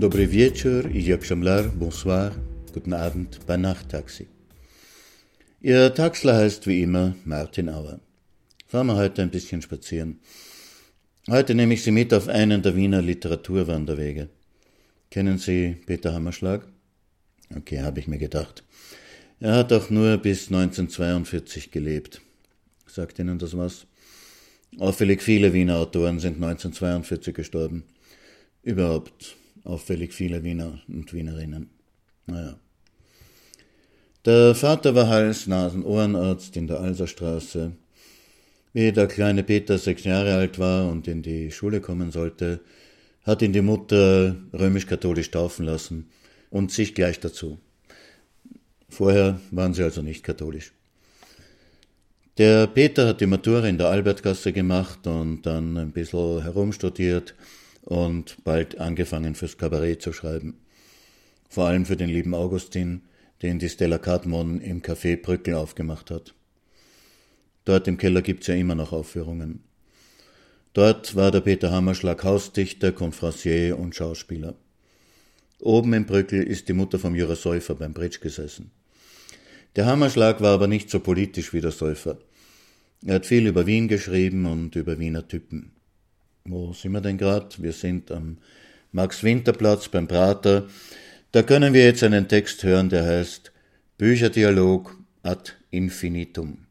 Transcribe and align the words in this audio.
Dobry 0.00 0.30
wieczór, 0.30 0.84
Ijakşamlar, 0.94 1.80
bonsoir, 1.80 2.32
guten 2.74 2.92
Abend 2.92 3.40
bei 3.48 3.56
Nachttaxi. 3.56 4.26
Ihr 5.62 5.94
Taxler 5.94 6.36
heißt 6.36 6.66
wie 6.66 6.82
immer 6.82 7.14
Martin 7.24 7.68
Auer. 7.68 7.98
Fahren 8.68 8.86
wir 8.86 8.96
heute 8.96 9.22
ein 9.22 9.30
bisschen 9.30 9.60
spazieren. 9.60 10.20
Heute 11.28 11.54
nehme 11.54 11.74
ich 11.74 11.82
Sie 11.82 11.90
mit 11.90 12.14
auf 12.14 12.28
einen 12.28 12.62
der 12.62 12.76
Wiener 12.76 13.02
Literaturwanderwege. 13.02 14.28
Kennen 15.10 15.38
Sie 15.38 15.76
Peter 15.86 16.12
Hammerschlag? 16.12 16.68
Okay, 17.56 17.82
habe 17.82 17.98
ich 17.98 18.06
mir 18.06 18.18
gedacht. 18.18 18.62
Er 19.40 19.54
hat 19.56 19.72
auch 19.72 19.90
nur 19.90 20.16
bis 20.18 20.46
1942 20.46 21.72
gelebt. 21.72 22.20
Sagt 22.86 23.18
Ihnen 23.18 23.40
das 23.40 23.56
was? 23.56 23.86
Auffällig 24.78 25.22
viele 25.22 25.52
Wiener 25.52 25.78
Autoren 25.78 26.20
sind 26.20 26.36
1942 26.36 27.34
gestorben. 27.34 27.82
Überhaupt 28.62 29.37
auffällig 29.68 30.12
viele 30.12 30.42
Wiener 30.42 30.80
und 30.88 31.12
Wienerinnen. 31.12 31.70
Naja. 32.26 32.56
Der 34.24 34.54
Vater 34.54 34.94
war 34.94 35.08
Hals-, 35.08 35.46
Nasen-, 35.46 35.84
Ohrenarzt 35.84 36.56
in 36.56 36.66
der 36.66 36.80
Alserstraße. 36.80 37.72
Wie 38.72 38.92
der 38.92 39.06
kleine 39.06 39.42
Peter 39.42 39.78
sechs 39.78 40.04
Jahre 40.04 40.34
alt 40.34 40.58
war 40.58 40.90
und 40.90 41.08
in 41.08 41.22
die 41.22 41.50
Schule 41.50 41.80
kommen 41.80 42.10
sollte, 42.10 42.60
hat 43.24 43.42
ihn 43.42 43.52
die 43.52 43.62
Mutter 43.62 44.36
römisch-katholisch 44.52 45.30
taufen 45.30 45.64
lassen 45.66 46.10
und 46.50 46.72
sich 46.72 46.94
gleich 46.94 47.20
dazu. 47.20 47.58
Vorher 48.88 49.40
waren 49.50 49.74
sie 49.74 49.82
also 49.82 50.02
nicht 50.02 50.24
katholisch. 50.24 50.72
Der 52.38 52.66
Peter 52.68 53.08
hat 53.08 53.20
die 53.20 53.26
Matura 53.26 53.66
in 53.66 53.78
der 53.78 53.88
Albertgasse 53.88 54.52
gemacht 54.52 55.06
und 55.06 55.42
dann 55.42 55.76
ein 55.76 55.92
bisschen 55.92 56.42
herumstudiert 56.42 57.34
und 57.88 58.44
bald 58.44 58.78
angefangen 58.78 59.34
fürs 59.34 59.56
Kabarett 59.56 60.02
zu 60.02 60.12
schreiben. 60.12 60.58
Vor 61.48 61.64
allem 61.64 61.86
für 61.86 61.96
den 61.96 62.10
lieben 62.10 62.34
Augustin, 62.34 63.00
den 63.40 63.58
die 63.58 63.70
Stella 63.70 63.96
Cadmon 63.96 64.60
im 64.60 64.82
Café 64.82 65.16
Brückel 65.16 65.54
aufgemacht 65.54 66.10
hat. 66.10 66.34
Dort 67.64 67.88
im 67.88 67.96
Keller 67.96 68.20
gibt's 68.20 68.46
ja 68.46 68.54
immer 68.56 68.74
noch 68.74 68.92
Aufführungen. 68.92 69.64
Dort 70.74 71.16
war 71.16 71.30
der 71.30 71.40
Peter 71.40 71.72
Hammerschlag 71.72 72.24
Hausdichter, 72.24 72.92
Confrancier 72.92 73.78
und 73.78 73.96
Schauspieler. 73.96 74.54
Oben 75.58 75.94
im 75.94 76.04
Brückel 76.04 76.42
ist 76.42 76.68
die 76.68 76.74
Mutter 76.74 76.98
vom 76.98 77.14
Jura 77.14 77.36
Säufer 77.36 77.74
beim 77.74 77.94
Bridge 77.94 78.18
gesessen. 78.20 78.70
Der 79.76 79.86
Hammerschlag 79.86 80.42
war 80.42 80.52
aber 80.52 80.66
nicht 80.66 80.90
so 80.90 81.00
politisch 81.00 81.54
wie 81.54 81.62
der 81.62 81.72
Säufer. 81.72 82.18
Er 83.06 83.14
hat 83.14 83.26
viel 83.26 83.46
über 83.46 83.64
Wien 83.64 83.88
geschrieben 83.88 84.44
und 84.44 84.76
über 84.76 84.98
Wiener 84.98 85.26
Typen. 85.26 85.72
Wo 86.50 86.72
sind 86.72 86.92
wir 86.92 87.02
denn 87.02 87.18
gerade? 87.18 87.50
Wir 87.58 87.74
sind 87.74 88.10
am 88.10 88.38
Max-Winter-Platz 88.92 89.90
beim 89.90 90.08
Prater. 90.08 90.66
Da 91.30 91.42
können 91.42 91.74
wir 91.74 91.84
jetzt 91.84 92.02
einen 92.02 92.26
Text 92.26 92.62
hören, 92.62 92.88
der 92.88 93.04
heißt 93.04 93.52
Bücherdialog 93.98 94.96
ad 95.22 95.52
infinitum. 95.70 96.66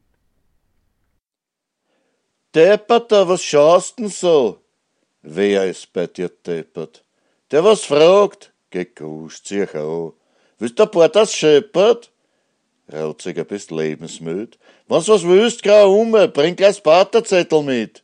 Depperter, 2.52 3.28
was 3.28 3.44
schaust 3.44 4.00
denn 4.00 4.08
so? 4.08 4.64
Wer 5.22 5.66
ist 5.70 5.92
bei 5.92 6.08
dir 6.08 6.28
deppert? 6.28 7.04
Der 7.52 7.62
was 7.62 7.84
fragt? 7.84 8.52
Gekuscht 8.70 9.46
sich 9.46 9.72
an. 9.76 10.12
Willst 10.58 10.76
du 10.76 10.82
ein 10.82 10.90
paar 10.90 11.08
das 11.08 11.32
scheppert? 11.32 12.10
Rauziger 12.92 13.44
bist 13.44 13.70
lebensmüd. 13.70 14.58
Wenn's 14.88 15.06
was 15.06 15.22
willst, 15.22 15.62
grau 15.62 16.00
um, 16.00 16.10
bring 16.32 16.56
gleich 16.56 16.82
Paterzettel 16.82 17.62
mit. 17.62 18.02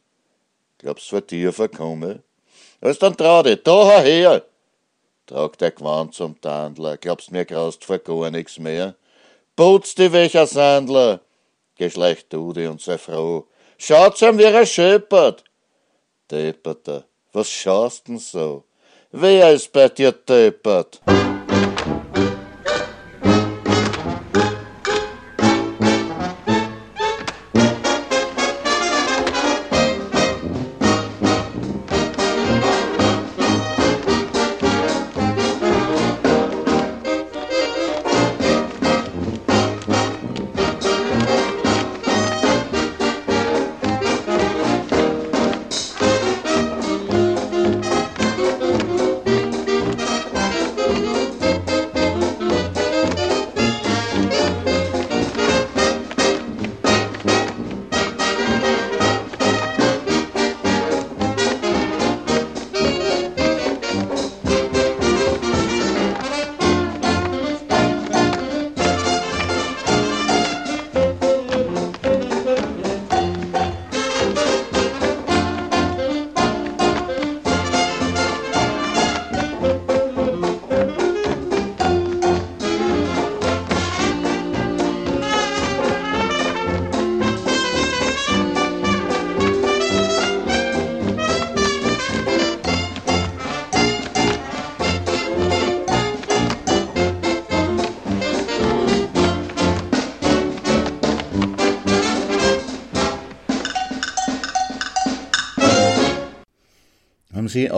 Glaubst 0.85 1.11
du, 1.13 1.21
dir 1.23 1.51
verkomme? 1.51 2.23
Als 2.83 2.99
dann 2.99 3.17
trau 3.17 3.43
dich, 3.43 3.63
da 3.63 4.03
her! 4.03 4.43
Trag 5.25 5.57
der 5.57 5.71
Gewand 5.71 6.13
zum 6.13 6.39
Tandler, 6.39 6.99
glaubst 6.99 7.33
mir 7.33 7.47
graust 7.47 7.87
vor 7.87 7.99
gar 8.01 8.31
nix 8.31 8.59
mehr? 8.59 8.95
Putz 9.57 9.95
die 9.95 10.13
welcher 10.13 10.47
Sandler! 10.47 11.21
Geschlecht 11.77 12.31
du 12.35 12.53
dich 12.53 12.69
und 12.69 12.83
sei 12.83 12.99
froh. 12.99 13.47
Schaut's 13.79 14.21
ihm, 14.21 14.37
wie 14.37 14.43
er 14.43 14.67
schöpert! 14.67 15.45
Depperter, 16.31 17.05
was 17.33 17.49
schaust 17.49 18.09
denn 18.09 18.19
so? 18.19 18.65
Wer 19.11 19.55
ist 19.55 19.73
bei 19.73 19.89
dir 19.89 20.13
deppert? 20.13 21.01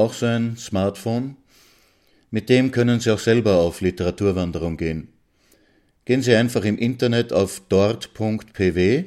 Auch 0.07 0.23
ein 0.23 0.57
Smartphone? 0.57 1.37
Mit 2.31 2.49
dem 2.49 2.71
können 2.71 3.01
Sie 3.01 3.11
auch 3.11 3.19
selber 3.19 3.57
auf 3.57 3.81
Literaturwanderung 3.81 4.77
gehen. 4.77 5.09
Gehen 6.05 6.23
Sie 6.23 6.35
einfach 6.35 6.65
im 6.65 6.79
Internet 6.79 7.33
auf 7.33 7.63
dort.pw. 7.69 9.05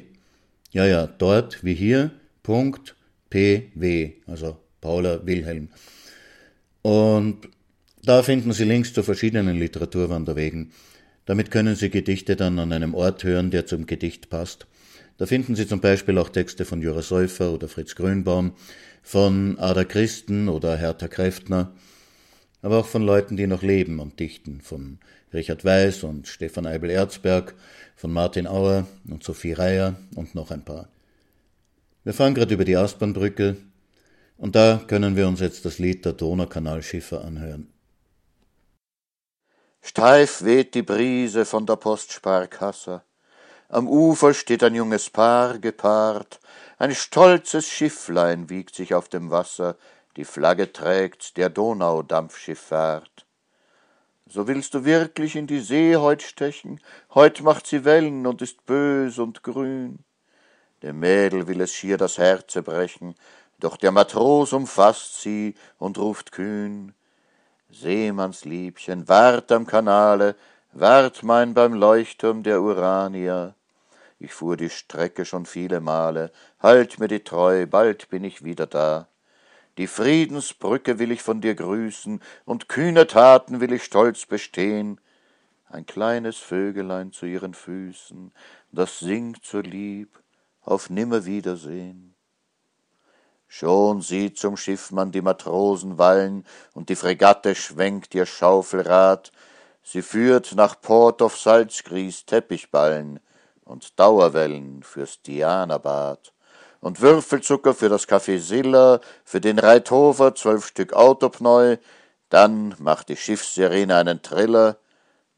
Ja, 0.72 0.86
ja, 0.86 1.06
dort 1.06 1.64
wie 1.64 1.74
hier, 1.74 2.10
PW, 2.42 4.12
also 4.26 4.58
Paula 4.80 5.24
Wilhelm. 5.24 5.68
Und 6.82 7.48
da 8.02 8.22
finden 8.22 8.52
Sie 8.52 8.64
Links 8.64 8.92
zu 8.92 9.02
verschiedenen 9.02 9.58
Literaturwanderwegen. 9.58 10.72
Damit 11.24 11.50
können 11.50 11.76
Sie 11.76 11.88
Gedichte 11.88 12.36
dann 12.36 12.58
an 12.58 12.72
einem 12.72 12.94
Ort 12.94 13.24
hören, 13.24 13.50
der 13.50 13.64
zum 13.64 13.86
Gedicht 13.86 14.28
passt. 14.28 14.66
Da 15.16 15.26
finden 15.26 15.54
Sie 15.54 15.66
zum 15.66 15.80
Beispiel 15.80 16.18
auch 16.18 16.28
Texte 16.28 16.64
von 16.64 16.82
Jura 16.82 17.02
Säufer 17.02 17.52
oder 17.52 17.68
Fritz 17.68 17.94
Grünbaum, 17.94 18.52
von 19.02 19.58
Ada 19.58 19.84
Christen 19.84 20.48
oder 20.48 20.76
Hertha 20.76 21.08
Kräftner, 21.08 21.72
aber 22.62 22.78
auch 22.78 22.86
von 22.86 23.02
Leuten, 23.02 23.36
die 23.36 23.46
noch 23.46 23.62
leben 23.62 24.00
und 24.00 24.20
dichten, 24.20 24.60
von 24.60 24.98
Richard 25.32 25.64
Weiß 25.64 26.02
und 26.04 26.28
Stefan 26.28 26.66
Eibel-Erzberg, 26.66 27.54
von 27.96 28.12
Martin 28.12 28.46
Auer 28.46 28.86
und 29.08 29.22
Sophie 29.22 29.52
Reier 29.52 29.96
und 30.14 30.34
noch 30.34 30.50
ein 30.50 30.64
paar. 30.64 30.88
Wir 32.04 32.14
fahren 32.14 32.34
gerade 32.34 32.54
über 32.54 32.64
die 32.64 32.76
Aspernbrücke 32.76 33.56
und 34.38 34.56
da 34.56 34.80
können 34.86 35.16
wir 35.16 35.28
uns 35.28 35.40
jetzt 35.40 35.64
das 35.64 35.78
Lied 35.78 36.04
der 36.04 36.14
Donaukanalschiffer 36.14 37.22
anhören. 37.24 37.70
Steif 39.82 40.42
weht 40.42 40.74
die 40.74 40.82
Brise 40.82 41.44
von 41.44 41.66
der 41.66 41.76
Postsparkasse. 41.76 43.02
Am 43.68 43.88
Ufer 43.88 44.34
steht 44.34 44.62
ein 44.62 44.74
junges 44.74 45.10
Paar 45.10 45.58
gepaart. 45.58 46.39
Ein 46.80 46.94
stolzes 46.94 47.68
Schifflein 47.68 48.48
wiegt 48.48 48.74
sich 48.74 48.94
auf 48.94 49.10
dem 49.10 49.30
Wasser. 49.30 49.76
Die 50.16 50.24
Flagge 50.24 50.72
trägt 50.72 51.36
der 51.36 51.50
Donaudampfschifffahrt. 51.50 53.26
So 54.26 54.48
willst 54.48 54.72
du 54.72 54.86
wirklich 54.86 55.36
in 55.36 55.46
die 55.46 55.60
See 55.60 55.94
heut 55.94 56.22
stechen? 56.22 56.80
Heut 57.14 57.42
macht 57.42 57.66
sie 57.66 57.84
Wellen 57.84 58.26
und 58.26 58.40
ist 58.40 58.64
bös 58.64 59.18
und 59.18 59.42
grün. 59.42 59.98
Dem 60.82 61.00
Mädel 61.00 61.46
will 61.48 61.60
es 61.60 61.74
schier 61.74 61.98
das 61.98 62.16
Herze 62.16 62.62
brechen, 62.62 63.14
doch 63.58 63.76
der 63.76 63.92
Matros 63.92 64.54
umfasst 64.54 65.20
sie 65.20 65.56
und 65.76 65.98
ruft 65.98 66.32
kühn. 66.32 66.94
Seemannsliebchen, 67.68 69.06
wart 69.06 69.52
am 69.52 69.66
Kanale, 69.66 70.34
wart 70.72 71.24
mein 71.24 71.52
beim 71.52 71.74
Leuchtturm 71.74 72.42
der 72.42 72.62
Urania. 72.62 73.54
Ich 74.22 74.34
fuhr 74.34 74.58
die 74.58 74.68
Strecke 74.68 75.24
schon 75.24 75.46
viele 75.46 75.80
Male, 75.80 76.30
halt 76.60 76.98
mir 76.98 77.08
die 77.08 77.24
Treu, 77.24 77.66
bald 77.66 78.10
bin 78.10 78.22
ich 78.22 78.44
wieder 78.44 78.66
da. 78.66 79.08
Die 79.78 79.86
Friedensbrücke 79.86 80.98
will 80.98 81.10
ich 81.10 81.22
von 81.22 81.40
dir 81.40 81.54
grüßen, 81.54 82.20
und 82.44 82.68
kühne 82.68 83.06
Taten 83.06 83.62
will 83.62 83.72
ich 83.72 83.82
stolz 83.82 84.26
bestehen. 84.26 85.00
Ein 85.70 85.86
kleines 85.86 86.36
Vögelein 86.36 87.12
zu 87.12 87.24
ihren 87.24 87.54
Füßen, 87.54 88.30
das 88.72 88.98
singt 88.98 89.46
so 89.46 89.60
lieb, 89.60 90.22
auf 90.60 90.90
Nimmerwiedersehen. 90.90 92.14
Schon 93.48 94.02
sieht 94.02 94.36
zum 94.36 94.58
Schiffmann 94.58 95.12
die 95.12 95.22
Matrosen 95.22 95.96
wallen, 95.96 96.44
und 96.74 96.90
die 96.90 96.96
Fregatte 96.96 97.54
schwenkt 97.54 98.14
ihr 98.14 98.26
Schaufelrad. 98.26 99.32
Sie 99.82 100.02
führt 100.02 100.54
nach 100.56 100.78
Port 100.78 101.22
of 101.22 101.38
Salzgries 101.38 102.26
Teppichballen 102.26 103.18
und 103.70 103.98
Dauerwellen 103.98 104.82
fürs 104.82 105.22
Dianabad 105.22 106.32
und 106.80 107.00
Würfelzucker 107.00 107.72
für 107.72 107.88
das 107.88 108.08
Café 108.08 108.38
Silla, 108.38 109.00
für 109.24 109.40
den 109.40 109.58
Reithofer 109.58 110.34
zwölf 110.34 110.66
Stück 110.66 110.92
Autopneu, 110.92 111.76
dann 112.30 112.74
macht 112.78 113.08
die 113.08 113.16
Schiffssirene 113.16 113.96
einen 113.96 114.22
Triller, 114.22 114.76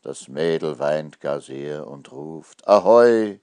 das 0.03 0.29
Mädel 0.29 0.79
weint 0.79 1.21
gar 1.21 1.41
sehr 1.41 1.87
und 1.87 2.11
ruft 2.11 2.67
Ahoi! 2.67 3.39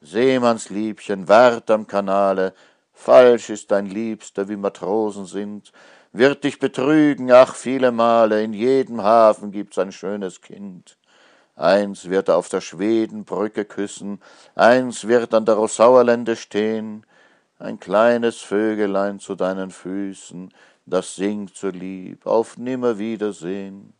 Seemannsliebchen, 0.00 1.28
wart 1.28 1.70
am 1.70 1.86
Kanale, 1.86 2.54
Falsch 2.92 3.50
ist 3.50 3.70
dein 3.70 3.86
Liebster, 3.86 4.48
wie 4.48 4.56
Matrosen 4.56 5.26
sind, 5.26 5.72
wird 6.12 6.44
dich 6.44 6.58
betrügen, 6.58 7.32
ach 7.32 7.54
viele 7.54 7.90
Male, 7.90 8.42
in 8.42 8.52
jedem 8.52 9.02
Hafen 9.02 9.50
gibt's 9.50 9.78
ein 9.78 9.92
schönes 9.92 10.40
Kind. 10.40 10.98
Eins 11.54 12.08
wird 12.08 12.28
er 12.28 12.36
auf 12.36 12.48
der 12.48 12.62
Schwedenbrücke 12.62 13.64
küssen, 13.64 14.20
eins 14.54 15.06
wird 15.06 15.34
an 15.34 15.44
der 15.44 15.56
Rossauerlände 15.56 16.36
stehen, 16.36 17.04
ein 17.58 17.78
kleines 17.78 18.38
Vögelein 18.38 19.20
zu 19.20 19.34
deinen 19.34 19.70
Füßen, 19.70 20.52
das 20.86 21.14
singt 21.14 21.54
so 21.54 21.68
lieb, 21.68 22.26
auf 22.26 22.56
Nimmerwiedersehen. 22.56 23.92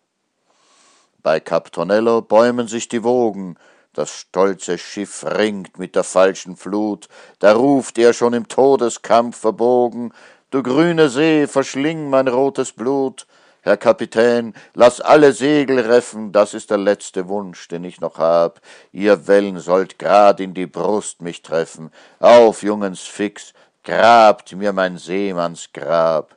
Bei 1.23 1.41
Cap 1.41 1.71
Tonello 1.71 2.23
bäumen 2.23 2.69
sich 2.69 2.89
die 2.89 3.05
Wogen, 3.05 3.57
das 3.93 4.11
stolze 4.11 4.79
Schiff 4.79 5.25
ringt 5.25 5.79
mit 5.79 5.95
der 5.95 6.05
falschen 6.05 6.57
Flut, 6.57 7.09
da 7.39 7.53
ruft 7.53 7.99
er 7.99 8.15
schon 8.15 8.33
im 8.33 8.49
Todeskampf 8.49 9.37
verbogen, 9.37 10.13
du 10.51 10.63
grüne 10.63 11.11
See, 11.11 11.47
verschling 11.47 12.09
mein 12.09 12.29
rotes 12.29 12.73
Blut, 12.73 13.27
Herr 13.65 13.77
Kapitän, 13.77 14.55
lass 14.75 15.01
alle 15.01 15.33
Segel 15.33 15.79
reffen, 15.79 16.33
das 16.33 16.53
ist 16.53 16.71
der 16.71 16.79
letzte 16.79 17.29
Wunsch, 17.29 17.69
den 17.69 17.85
ich 17.85 18.01
noch 18.01 18.19
hab. 18.19 18.61
Ihr 18.91 19.29
Wellen 19.29 19.61
sollt 19.61 20.01
grad 20.01 20.41
in 20.41 20.53
die 20.53 20.67
Brust 20.67 21.23
mich 21.23 21.43
treffen. 21.43 21.93
Auf, 22.19 22.65
Jungens 22.65 23.03
Fix, 23.03 23.53
grabt 23.85 24.53
mir 24.57 24.73
mein 24.73 24.99
Seemannsgrab. 24.99 26.35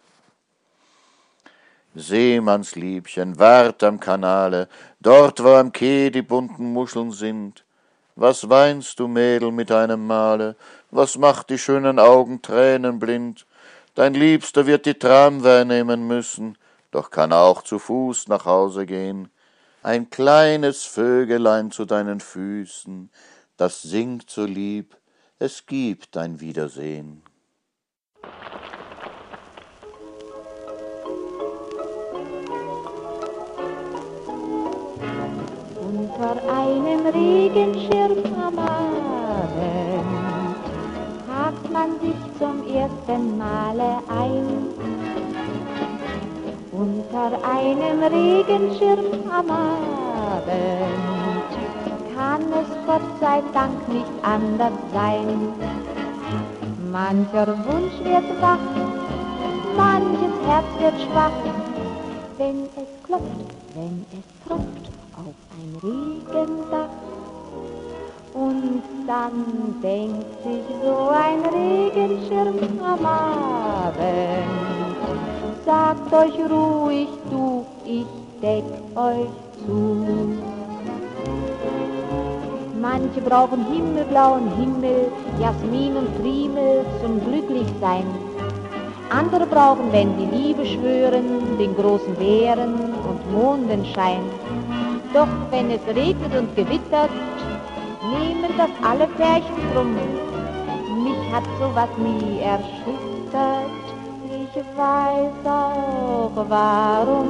Seemannsliebchen, 1.96 3.40
wart 3.40 3.82
am 3.84 4.00
Kanale, 4.00 4.68
dort 5.00 5.44
wo 5.44 5.56
am 5.56 5.72
Quai 5.72 6.12
die 6.14 6.22
bunten 6.22 6.74
Muscheln 6.74 7.12
sind. 7.12 7.64
Was 8.16 8.50
weinst 8.50 9.00
du, 9.00 9.08
Mädel, 9.08 9.52
mit 9.52 9.72
einem 9.72 10.06
Male? 10.06 10.56
Was 10.92 11.18
macht 11.18 11.50
die 11.50 11.58
schönen 11.58 11.98
Augen 11.98 12.44
tränenblind? 12.44 13.48
Dein 13.96 14.14
Liebster 14.14 14.68
wird 14.68 14.86
die 14.86 14.94
Tramweih 14.94 15.64
nehmen 15.64 16.06
müssen, 16.06 16.58
doch 16.96 17.10
kann 17.10 17.34
auch 17.34 17.62
zu 17.62 17.78
Fuß 17.78 18.30
nach 18.30 18.46
Hause 18.46 18.86
gehen. 18.86 19.30
Ein 19.84 20.10
kleines 20.10 20.86
Vögelein 20.86 21.70
zu 21.70 21.84
deinen 21.84 22.22
Füßen, 22.22 23.12
das 23.58 23.82
singt 23.82 24.30
so 24.30 24.46
lieb, 24.46 24.96
es 25.38 25.66
gibt 25.66 26.16
ein 26.16 26.40
Wiedersehen. 26.40 27.22
Unter 35.82 36.42
einem 36.50 37.08
Regenschirm 37.08 38.24
am 38.42 38.58
Abend 38.58 40.06
hakt 41.30 41.72
man 41.72 42.00
sich 42.00 42.16
zum 42.40 42.66
ersten 42.74 43.38
Male 43.38 44.02
ein. 44.08 45.25
Unter 46.78 47.32
einem 47.48 48.04
Regenschirm 48.04 49.30
am 49.32 49.50
Abend 49.50 50.46
kann 52.14 52.42
es 52.52 52.70
Gott 52.86 53.20
sei 53.22 53.42
Dank 53.54 53.88
nicht 53.88 54.12
anders 54.24 54.74
sein. 54.94 55.54
Mancher 56.92 57.48
Wunsch 57.66 57.98
wird 58.04 58.42
wach, 58.42 58.58
manches 59.78 60.36
Herz 60.48 60.66
wird 60.80 61.02
schwach, 61.04 61.32
wenn 62.38 62.64
es 62.76 63.06
klopft, 63.06 63.52
wenn 63.74 64.06
es 64.12 64.26
tropft 64.46 64.90
auf 65.16 65.36
ein 65.56 65.72
Regendach. 65.82 66.90
Und 68.34 68.84
dann 69.08 69.80
denkt 69.82 70.44
sich 70.44 70.66
so 70.84 71.10
ein 71.10 71.40
Regenschirm 71.54 72.60
am 72.84 73.06
Abend, 73.06 74.95
sagt 75.66 76.14
euch 76.14 76.38
ruhig 76.50 77.10
du, 77.32 77.66
ich 77.86 78.06
deck 78.42 78.64
euch 78.96 79.34
zu. 79.66 80.38
Manche 82.80 83.20
brauchen 83.22 83.66
himmelblauen 83.74 84.52
Himmel, 84.58 85.12
Jasmin 85.40 85.98
und 85.98 86.22
Primel 86.22 86.86
zum 87.02 87.20
Glücklichsein. 87.26 88.06
Andere 89.10 89.48
brauchen, 89.48 89.92
wenn 89.92 90.16
die 90.18 90.36
Liebe 90.36 90.66
schwören, 90.66 91.58
den 91.58 91.76
großen 91.76 92.14
Bären 92.16 92.76
und 93.10 93.34
Mondenschein. 93.34 94.22
Doch 95.14 95.28
wenn 95.50 95.72
es 95.72 95.82
regnet 95.96 96.36
und 96.38 96.56
gewittert, 96.56 97.10
nehmen 98.20 98.52
das 98.58 98.70
alle 98.88 99.08
Pärchen 99.08 99.74
drum. 99.74 99.96
Mich 101.04 101.34
hat 101.34 101.44
sowas 101.60 101.90
nie 101.98 102.40
erschüttert, 102.42 103.85
ich 104.56 104.78
weiß 104.78 105.46
auch 105.46 106.32
warum. 106.48 107.28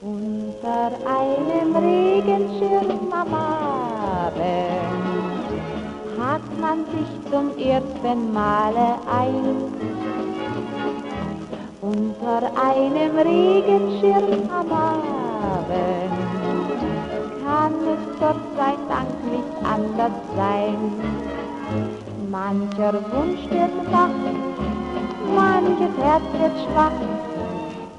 Unter 0.00 0.90
einem 1.06 1.74
Regenschirm 1.74 3.12
am 3.12 3.34
Abend 3.34 4.38
hat 6.20 6.60
man 6.60 6.78
sich 6.92 7.10
zum 7.32 7.46
ersten 7.58 8.32
Male 8.32 8.98
ein. 9.10 9.56
Unter 11.80 12.42
einem 12.62 13.18
Regenschirm 13.18 14.48
am 14.50 14.72
Abend 14.72 16.12
kann 17.44 17.72
es 17.92 18.20
Gott 18.20 18.42
sei 18.56 18.74
Dank 18.88 19.12
nicht 19.32 19.54
anders 19.64 20.16
sein. 20.36 21.97
Mancher 22.30 22.92
Wunsch 23.10 23.40
wird 23.48 23.72
wach, 23.90 24.10
manches 25.34 25.96
Herz 25.96 26.22
wird 26.38 26.52
schwach, 26.64 27.00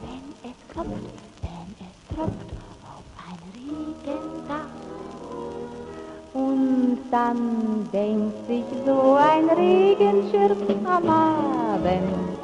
wenn 0.04 0.52
es 0.52 0.58
klopft, 0.72 0.92
wenn 1.42 1.70
es 1.88 1.96
tropft 2.16 2.50
auf 2.86 3.06
ein 3.26 3.42
Regendach. 3.56 4.74
Und 6.34 7.00
dann 7.10 7.90
denkt 7.92 8.48
sich 8.48 8.66
so 8.86 9.18
ein 9.18 9.50
Regenschirm 9.50 10.86
am 10.86 11.10
Abend, 11.10 12.38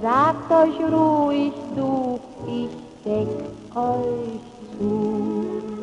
sagt 0.00 0.52
euch 0.52 0.92
ruhig 0.92 1.52
zu, 1.74 2.20
ich 2.46 2.70
deck 3.04 3.28
euch 3.74 4.40
zu. 4.78 5.73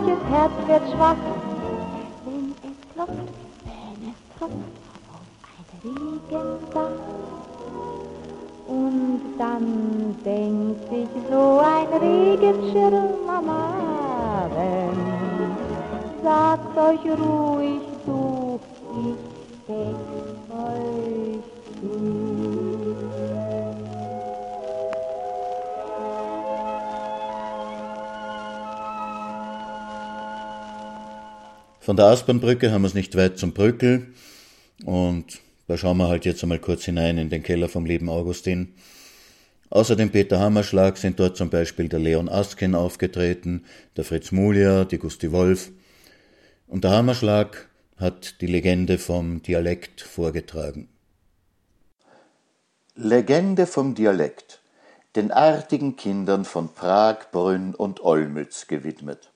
Manches 0.00 0.22
Herz 0.30 0.52
wird 0.66 0.82
schwach, 0.92 1.16
wenn 2.24 2.54
es 2.62 2.76
klopft, 2.94 3.12
wenn 3.64 4.00
es 4.08 4.18
tropft 4.38 4.54
auf 5.16 5.68
ein 5.72 5.80
Regendach. 5.84 6.98
Und 8.66 9.20
dann 9.38 10.16
denkt 10.24 10.88
sich 10.88 11.08
so 11.30 11.60
ein 11.60 11.88
Regenschirm 12.00 13.28
am 13.28 13.48
Abend, 13.48 14.98
sagt 16.22 16.78
euch 16.78 17.04
ruhig 17.18 17.80
zu, 18.04 18.60
ich 19.04 19.16
deck 19.66 19.96
euch 20.50 21.42
zu. 21.80 22.39
Von 31.90 31.96
der 31.96 32.06
Aspernbrücke 32.06 32.70
haben 32.70 32.82
wir 32.82 32.86
es 32.86 32.94
nicht 32.94 33.16
weit 33.16 33.36
zum 33.36 33.52
Brückel 33.52 34.14
und 34.84 35.40
da 35.66 35.76
schauen 35.76 35.96
wir 35.96 36.06
halt 36.06 36.24
jetzt 36.24 36.40
einmal 36.44 36.60
kurz 36.60 36.84
hinein 36.84 37.18
in 37.18 37.30
den 37.30 37.42
Keller 37.42 37.68
vom 37.68 37.84
lieben 37.84 38.08
Augustin. 38.08 38.76
Außer 39.70 39.96
dem 39.96 40.10
Peter 40.10 40.38
Hammerschlag 40.38 40.98
sind 40.98 41.18
dort 41.18 41.36
zum 41.36 41.50
Beispiel 41.50 41.88
der 41.88 41.98
Leon 41.98 42.28
Askin 42.28 42.76
aufgetreten, 42.76 43.64
der 43.96 44.04
Fritz 44.04 44.30
Mulia, 44.30 44.84
die 44.84 45.00
Gusti 45.00 45.32
Wolf. 45.32 45.72
Und 46.68 46.84
der 46.84 46.92
Hammerschlag 46.92 47.68
hat 47.96 48.40
die 48.40 48.46
Legende 48.46 48.96
vom 48.96 49.42
Dialekt 49.42 50.00
vorgetragen. 50.00 50.88
Legende 52.94 53.66
vom 53.66 53.96
Dialekt, 53.96 54.60
den 55.16 55.32
artigen 55.32 55.96
Kindern 55.96 56.44
von 56.44 56.72
Prag, 56.72 57.32
Brünn 57.32 57.74
und 57.74 57.98
Olmütz 58.00 58.68
gewidmet. 58.68 59.29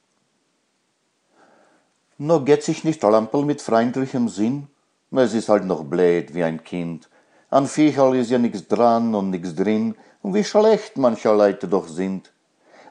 No 2.16 2.40
geht 2.42 2.62
sich 2.62 2.84
nicht 2.84 3.02
Lamperl 3.02 3.44
mit 3.44 3.60
freundlichem 3.60 4.28
Sinn? 4.28 4.68
Es 5.10 5.34
ist 5.34 5.48
halt 5.48 5.64
noch 5.64 5.82
blöd 5.82 6.32
wie 6.32 6.44
ein 6.44 6.62
Kind. 6.62 7.08
An 7.50 7.66
Viecherl 7.66 8.14
ist 8.14 8.30
ja 8.30 8.38
nix 8.38 8.68
dran 8.68 9.16
und 9.16 9.30
nix 9.30 9.56
drin, 9.56 9.96
und 10.22 10.32
wie 10.32 10.44
schlecht 10.44 10.96
mancher 10.96 11.34
Leute 11.34 11.66
doch 11.66 11.88
sind. 11.88 12.30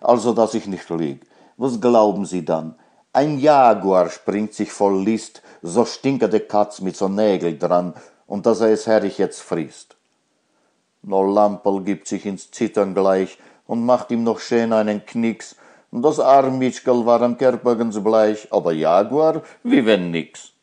Also, 0.01 0.33
dass 0.33 0.55
ich 0.55 0.67
nicht 0.67 0.89
lieg. 0.89 1.21
Was 1.55 1.79
glauben 1.79 2.25
Sie 2.25 2.43
dann? 2.43 2.75
Ein 3.13 3.39
Jaguar 3.39 4.09
springt 4.09 4.53
sich 4.53 4.73
voll 4.73 5.01
List, 5.01 5.41
so 5.61 5.85
stinkende 5.85 6.41
Katz 6.41 6.81
mit 6.81 6.97
so 6.97 7.07
Nägel 7.07 7.57
dran, 7.57 7.93
und 8.27 8.45
dass 8.45 8.59
er 8.59 8.71
es 8.71 8.87
herrlich 8.87 9.19
jetzt 9.19 9.41
frisst. 9.41 9.95
No 11.01 11.23
Lamperl 11.23 11.81
gibt 11.83 12.09
sich 12.09 12.25
ins 12.25 12.51
Zittern 12.51 12.93
gleich 12.93 13.37
und 13.67 13.85
macht 13.85 14.11
ihm 14.11 14.25
noch 14.25 14.39
schön 14.39 14.73
einen 14.73 15.05
Knicks, 15.05 15.55
das 16.01 16.19
Armitschkel 16.19 17.05
war 17.05 17.21
am 17.21 17.37
Körper 17.37 17.75
ganz 17.75 18.01
bleich, 18.03 18.47
aber 18.51 18.73
Jaguar, 18.73 19.43
wie 19.63 19.85
wenn 19.85 20.09
nix. 20.09 20.53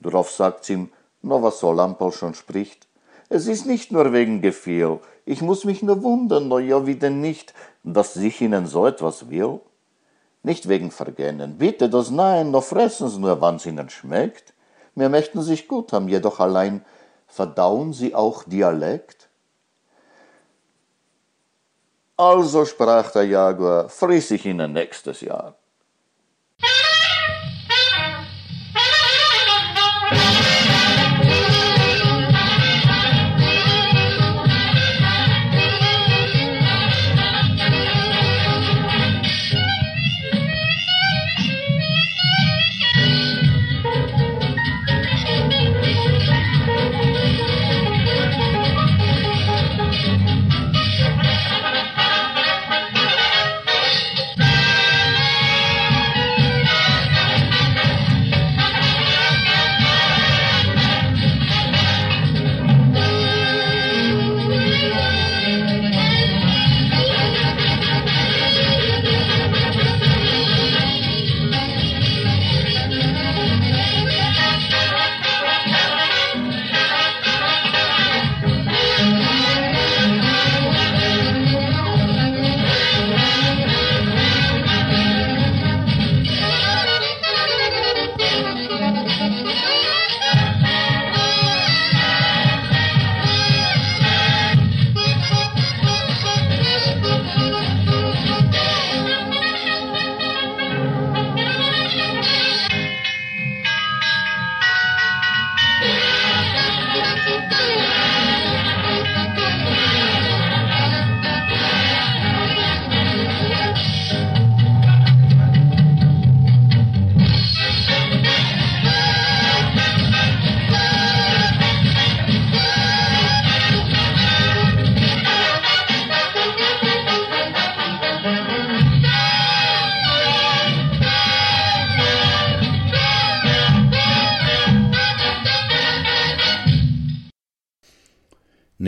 Darauf 0.00 0.30
sagt's 0.30 0.68
ihm, 0.68 0.90
no 1.22 1.42
was 1.42 1.60
so 1.60 1.72
Lampel 1.72 2.12
schon 2.12 2.34
spricht. 2.34 2.86
Es 3.30 3.46
ist 3.46 3.64
nicht 3.64 3.90
nur 3.90 4.12
wegen 4.12 4.42
Gefühl, 4.42 5.00
ich 5.24 5.40
muss 5.40 5.64
mich 5.64 5.82
nur 5.82 6.02
wundern, 6.02 6.48
no 6.48 6.58
ja, 6.58 6.86
wie 6.86 6.96
denn 6.96 7.22
nicht, 7.22 7.54
dass 7.84 8.12
sich 8.12 8.42
ihnen 8.42 8.66
so 8.66 8.86
etwas 8.86 9.30
will. 9.30 9.60
Nicht 10.42 10.68
wegen 10.68 10.90
Vergännen, 10.90 11.56
bitte 11.56 11.88
das 11.88 12.10
nein, 12.10 12.50
no 12.50 12.60
fressen's 12.60 13.16
nur, 13.16 13.40
wann's 13.40 13.64
ihnen 13.64 13.88
schmeckt. 13.88 14.52
Wir 14.94 15.08
möchten 15.08 15.40
sich 15.40 15.68
gut 15.68 15.94
haben, 15.94 16.08
jedoch 16.08 16.38
allein 16.38 16.84
verdauen 17.28 17.94
sie 17.94 18.14
auch 18.14 18.44
Dialekt? 18.44 19.29
Also 22.20 22.66
sprach 22.66 23.12
der 23.12 23.24
Jaguar, 23.24 23.88
friss 23.88 24.30
ich 24.30 24.44
Ihnen 24.44 24.74
nächstes 24.74 25.22
Jahr. 25.22 25.59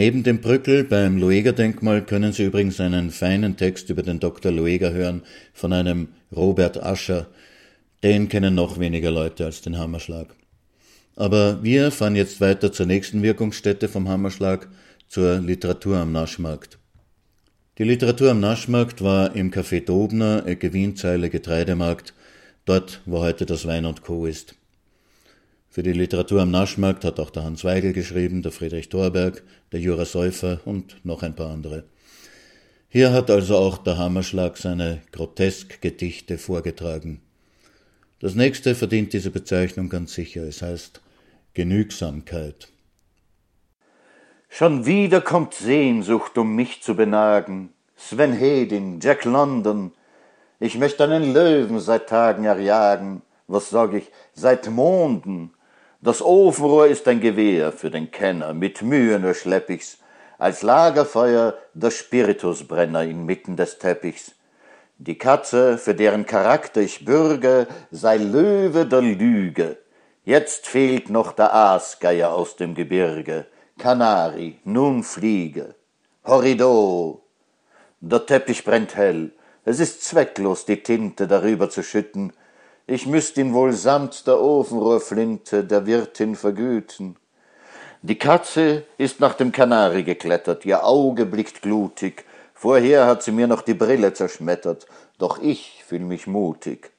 Neben 0.05 0.25
dem 0.25 0.41
Brückel 0.41 0.83
beim 0.83 1.17
Lueger-Denkmal 1.17 2.05
können 2.05 2.33
Sie 2.33 2.43
übrigens 2.43 2.81
einen 2.81 3.13
feinen 3.13 3.57
Text 3.57 3.89
über 3.89 4.03
den 4.03 4.19
Dr. 4.19 4.51
Lueger 4.51 4.93
hören 4.93 5.23
von 5.53 5.73
einem 5.73 6.09
Robert 6.35 6.83
Ascher. 6.83 7.29
Den 8.03 8.29
kennen 8.29 8.57
noch 8.57 8.81
weniger 8.81 9.13
Leute 9.13 9.45
als 9.45 9.61
den 9.61 9.79
Hammerschlag. 9.79 10.35
Aber 11.15 11.63
wir 11.63 11.93
fahren 11.93 12.17
jetzt 12.17 12.41
weiter 12.41 12.73
zur 12.73 12.87
nächsten 12.87 13.23
Wirkungsstätte 13.23 13.87
vom 13.87 14.09
Hammerschlag, 14.09 14.69
zur 15.07 15.39
Literatur 15.39 15.99
am 15.99 16.11
Naschmarkt. 16.11 16.81
Die 17.79 17.85
Literatur 17.85 18.33
am 18.33 18.41
Naschmarkt 18.41 19.05
war 19.05 19.37
im 19.37 19.53
Café 19.53 19.85
Dobner, 19.85 20.45
Ecke 20.47 20.73
Wienzeile 20.73 21.31
Getreidemarkt, 21.31 22.13
dort, 22.65 23.03
wo 23.07 23.21
heute 23.21 23.47
das 23.47 23.69
Wein 23.69 23.85
und 23.85 24.03
Co. 24.03 24.27
ist. 24.27 24.57
Für 25.73 25.83
die 25.83 25.95
Literatur 25.95 26.43
am 26.43 26.51
Naschmarkt 26.51 27.03
hat 27.03 27.19
auch 27.19 27.31
der 27.31 27.45
Hans 27.45 27.65
Weigel 27.65 27.95
geschrieben, 27.95 28.43
der 28.43 28.53
Friedrich 28.53 28.91
Thorberg, 28.91 29.43
der 29.73 29.81
Jura 29.81 30.05
Säufer 30.05 30.61
und 30.67 31.03
noch 31.03 31.23
ein 31.23 31.35
paar 31.35 31.51
andere. 31.51 31.85
Hier 32.91 33.11
hat 33.15 33.31
also 33.31 33.57
auch 33.57 33.79
der 33.79 33.97
Hammerschlag 33.97 34.59
seine 34.59 35.01
Grotesk-Gedichte 35.13 36.37
vorgetragen. 36.37 37.23
Das 38.21 38.35
nächste 38.35 38.75
verdient 38.75 39.15
diese 39.15 39.31
Bezeichnung 39.31 39.89
ganz 39.89 40.13
sicher. 40.13 40.43
Es 40.43 40.61
heißt 40.61 41.01
Genügsamkeit. 41.55 42.69
Schon 44.51 44.85
wieder 44.85 45.23
kommt 45.23 45.55
Sehnsucht, 45.55 46.37
um 46.37 46.55
mich 46.55 46.83
zu 46.83 46.95
benagen. 46.97 47.71
Sven 47.97 48.35
Hedin, 48.35 49.01
Jack 49.01 49.25
London. 49.25 49.93
Ich 50.61 50.77
möchte 50.77 51.05
einen 51.05 51.33
Löwen 51.33 51.81
seit 51.81 52.11
Tagen 52.11 52.45
erjagen. 52.45 53.23
Was 53.47 53.71
sag 53.71 53.95
ich? 53.95 54.11
Seit 54.35 54.69
Monden. 54.69 55.55
Das 56.05 56.21
Ofenrohr 56.21 56.89
ist 56.89 57.07
ein 57.07 57.21
Gewehr 57.21 57.71
für 57.71 57.89
den 57.89 58.11
Kenner, 58.11 58.55
mit 58.55 58.83
Mühe 58.83 59.21
nur 59.21 59.35
schlepp 59.35 59.71
ich's, 59.71 59.99
als 60.37 60.63
Lagerfeuer 60.63 61.57
der 61.75 61.93
Spiritusbrenner 61.93 63.05
inmitten 63.05 63.55
des 63.55 63.79
Teppichs. 63.79 64.33
Die 64.99 65.17
Katze, 65.17 65.79
für 65.79 65.95
deren 65.95 66.27
Charakter 66.27 66.81
ich 66.81 67.05
bürge, 67.05 67.69
sei 67.93 68.17
Löwe 68.17 68.85
der 68.85 69.01
Lüge. 69.01 69.79
Jetzt 70.25 70.67
fehlt 70.67 71.09
noch 71.09 71.31
der 71.31 71.55
Aasgeier 71.55 72.33
aus 72.33 72.57
dem 72.57 72.75
Gebirge. 72.75 73.47
Kanari, 73.79 74.59
nun 74.65 75.05
fliege. 75.05 75.77
Horrido! 76.25 77.23
Der 78.01 78.27
Teppich 78.27 78.65
brennt 78.65 78.97
hell. 78.97 79.31
Es 79.65 79.79
ist 79.79 80.03
zwecklos, 80.03 80.65
die 80.65 80.83
Tinte 80.83 81.29
darüber 81.29 81.71
zu 81.71 81.85
schütten 81.85 82.33
ich 82.87 83.07
müßt 83.07 83.37
ihn 83.39 83.55
wohl 83.55 83.73
samt 83.73 84.27
der 84.27 84.41
Ofenrohrflinte 84.41 85.65
der 85.65 85.87
Wirtin 85.87 86.37
vergüten. 86.37 87.17
Die 88.03 88.19
Katze 88.19 88.85
ist 88.99 89.21
nach 89.21 89.35
dem 89.35 89.53
Kanari 89.53 90.03
geklettert, 90.03 90.65
ihr 90.65 90.85
Auge 90.85 91.25
blickt 91.25 91.63
glutig, 91.63 92.25
vorher 92.53 93.07
hat 93.07 93.23
sie 93.23 93.31
mir 93.31 93.47
noch 93.47 93.63
die 93.63 93.75
Brille 93.75 94.13
zerschmettert, 94.13 94.87
doch 95.19 95.41
ich 95.41 95.85
fühl 95.87 96.01
mich 96.01 96.27
mutig. 96.27 96.91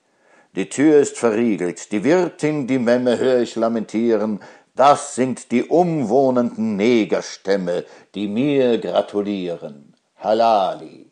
Die 0.55 0.69
Tür 0.69 0.99
ist 0.99 1.17
verriegelt, 1.17 1.91
die 1.91 2.03
Wirtin, 2.03 2.67
die 2.67 2.79
Memme 2.79 3.17
hör 3.17 3.41
ich 3.41 3.55
lamentieren, 3.55 4.39
das 4.75 5.15
sind 5.15 5.51
die 5.51 5.63
umwohnenden 5.63 6.77
Negerstämme, 6.77 7.85
die 8.15 8.27
mir 8.27 8.79
gratulieren. 8.79 9.93
Halali. 10.17 11.02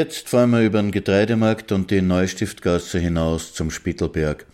Jetzt 0.00 0.28
fahren 0.28 0.50
wir 0.50 0.60
über 0.60 0.80
den 0.80 0.92
Getreidemarkt 0.92 1.72
und 1.72 1.90
die 1.90 2.02
Neustiftgasse 2.02 3.00
hinaus 3.00 3.52
zum 3.52 3.72
Spittelberg. 3.72 4.46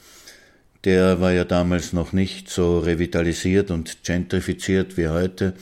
der 0.84 1.20
war 1.20 1.32
ja 1.32 1.44
damals 1.44 1.92
noch 1.92 2.14
nicht 2.14 2.48
so 2.48 2.78
revitalisiert 2.78 3.70
und 3.70 4.04
gentrifiziert 4.04 4.96
wie 4.96 5.08
heute, 5.08 5.52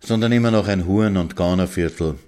sondern 0.00 0.32
immer 0.32 0.50
noch 0.50 0.66
ein 0.66 0.86
Huren- 0.86 1.18
und 1.18 1.36
Gaunerviertel. 1.36 2.18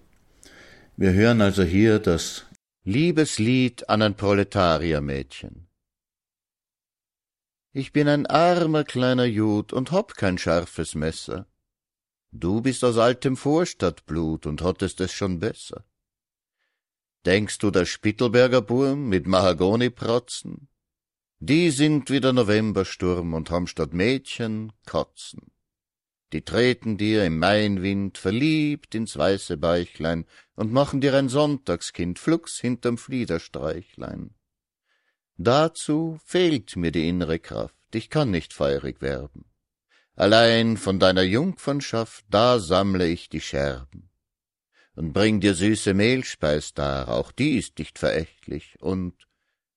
Wir 0.99 1.15
hören 1.15 1.41
also 1.41 1.63
hier 1.63 2.01
das 2.01 2.45
Liebeslied 2.85 3.89
an 3.89 4.03
ein 4.03 4.15
Proletariermädchen. 4.15 5.67
Ich 7.73 7.95
bin 7.95 8.09
ein 8.09 8.27
armer 8.27 8.85
kleiner 8.85 9.25
Jud 9.25 9.73
und 9.73 9.91
hab 9.91 10.17
kein 10.17 10.37
scharfes 10.37 10.95
Messer. 10.95 11.47
Du 12.31 12.61
bist 12.61 12.85
aus 12.85 12.99
altem 12.99 13.39
Vorstadtblut 13.39 14.45
und 14.45 14.61
hattest 14.61 15.01
es 15.01 15.13
schon 15.15 15.41
besser. 15.41 15.87
Denkst 17.27 17.59
du, 17.59 17.71
der 17.71 17.87
Spittelberger 17.87 18.61
Burm 18.61 19.09
mit 19.09 19.27
Mahagonipratzen? 19.27 20.69
Die 21.39 21.71
sind 21.71 22.11
wie 22.11 22.21
der 22.21 22.33
Novembersturm 22.33 23.33
und 23.33 23.51
haben 23.51 23.67
statt 23.67 23.95
Mädchen 23.95 24.73
Katzen. 24.85 25.51
Die 26.33 26.43
treten 26.43 26.97
dir 26.97 27.25
im 27.25 27.39
Mainwind 27.39 28.19
verliebt 28.19 28.95
ins 28.95 29.17
weiße 29.17 29.57
Bäuchlein 29.57 30.27
und 30.55 30.73
machen 30.73 31.01
dir 31.01 31.15
ein 31.15 31.29
Sonntagskind 31.29 32.19
flugs 32.19 32.59
hinterm 32.61 32.99
Fliederstreichlein. 32.99 34.35
Dazu 35.37 36.19
fehlt 36.25 36.77
mir 36.77 36.93
die 36.93 37.09
innere 37.09 37.39
Kraft, 37.39 37.95
ich 37.95 38.11
kann 38.11 38.31
nicht 38.31 38.53
feurig 38.53 39.01
werben. 39.01 39.45
Allein 40.15 40.77
von 40.77 40.99
deiner 40.99 41.23
Jungfernschaft, 41.23 42.25
da 42.31 42.59
sammle 42.59 43.07
ich 43.07 43.29
die 43.29 43.41
Scherben. 43.41 44.11
Und 44.95 45.13
bring 45.13 45.41
dir 45.41 45.55
süße 45.55 45.93
Mehlspeis 45.95 46.75
dar, 46.75 47.09
auch 47.09 47.33
die 47.33 47.57
ist 47.59 47.79
nicht 47.79 47.99
verächtlich, 47.99 48.77
und 48.81 49.15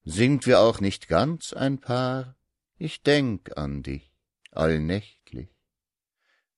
sind 0.04 0.46
wir 0.46 0.60
auch 0.60 0.80
nicht 0.80 1.08
ganz 1.08 1.54
ein 1.54 1.80
Paar? 1.80 2.36
Ich 2.78 3.02
denk 3.02 3.58
an 3.58 3.82
dich 3.82 4.12
allnächtlich. 4.52 5.50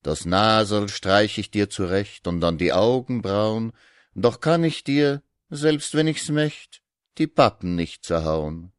Das 0.02 0.24
Nasel 0.24 0.88
streich 0.88 1.38
ich 1.38 1.50
dir 1.50 1.70
zurecht 1.70 2.26
und 2.26 2.44
an 2.44 2.58
die 2.58 2.72
Augenbrauen, 2.72 3.72
doch 4.14 4.40
kann 4.40 4.64
ich 4.64 4.84
dir, 4.84 5.22
selbst 5.48 5.94
wenn 5.94 6.06
ich's 6.06 6.28
möcht, 6.28 6.82
die 7.18 7.26
Pappen 7.26 7.74
nicht 7.74 8.04
zerhauen 8.04 8.72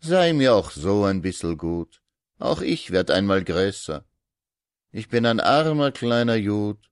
sei 0.00 0.32
mir 0.32 0.54
auch 0.54 0.70
so 0.70 1.04
ein 1.04 1.22
bissel 1.22 1.56
gut, 1.56 2.02
auch 2.38 2.62
ich 2.62 2.90
werd 2.90 3.10
einmal 3.10 3.44
größer. 3.44 4.04
Ich 4.92 5.08
bin 5.08 5.26
ein 5.26 5.40
armer 5.40 5.92
kleiner 5.92 6.36
Jud 6.36 6.89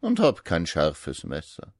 und 0.00 0.20
hab 0.20 0.44
kein 0.44 0.66
scharfes 0.66 1.24
Messer. 1.24 1.74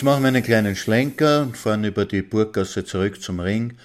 Jetzt 0.00 0.06
machen 0.06 0.22
wir 0.22 0.28
einen 0.28 0.42
kleinen 0.42 0.76
Schlenker 0.76 1.42
und 1.42 1.58
fahren 1.58 1.84
über 1.84 2.06
die 2.06 2.22
Burggasse 2.22 2.86
zurück 2.86 3.20
zum 3.20 3.38
Ring 3.38 3.76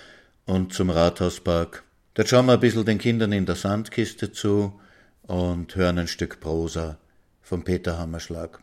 und 0.45 0.71
zum 0.71 0.89
Rathauspark. 0.89 1.83
Dort 2.13 2.29
schauen 2.29 2.45
wir 2.45 2.53
ein 2.53 2.61
bisschen 2.61 2.85
den 2.85 2.99
Kindern 2.99 3.33
in 3.33 3.45
der 3.45 3.55
Sandkiste 3.55 4.31
zu 4.31 4.79
und 5.23 5.75
hören 5.75 5.97
ein 5.97 6.07
Stück 6.07 6.39
Prosa 6.39 6.97
von 7.41 7.65
Peter 7.65 7.99
Hammerschlag. 7.99 8.61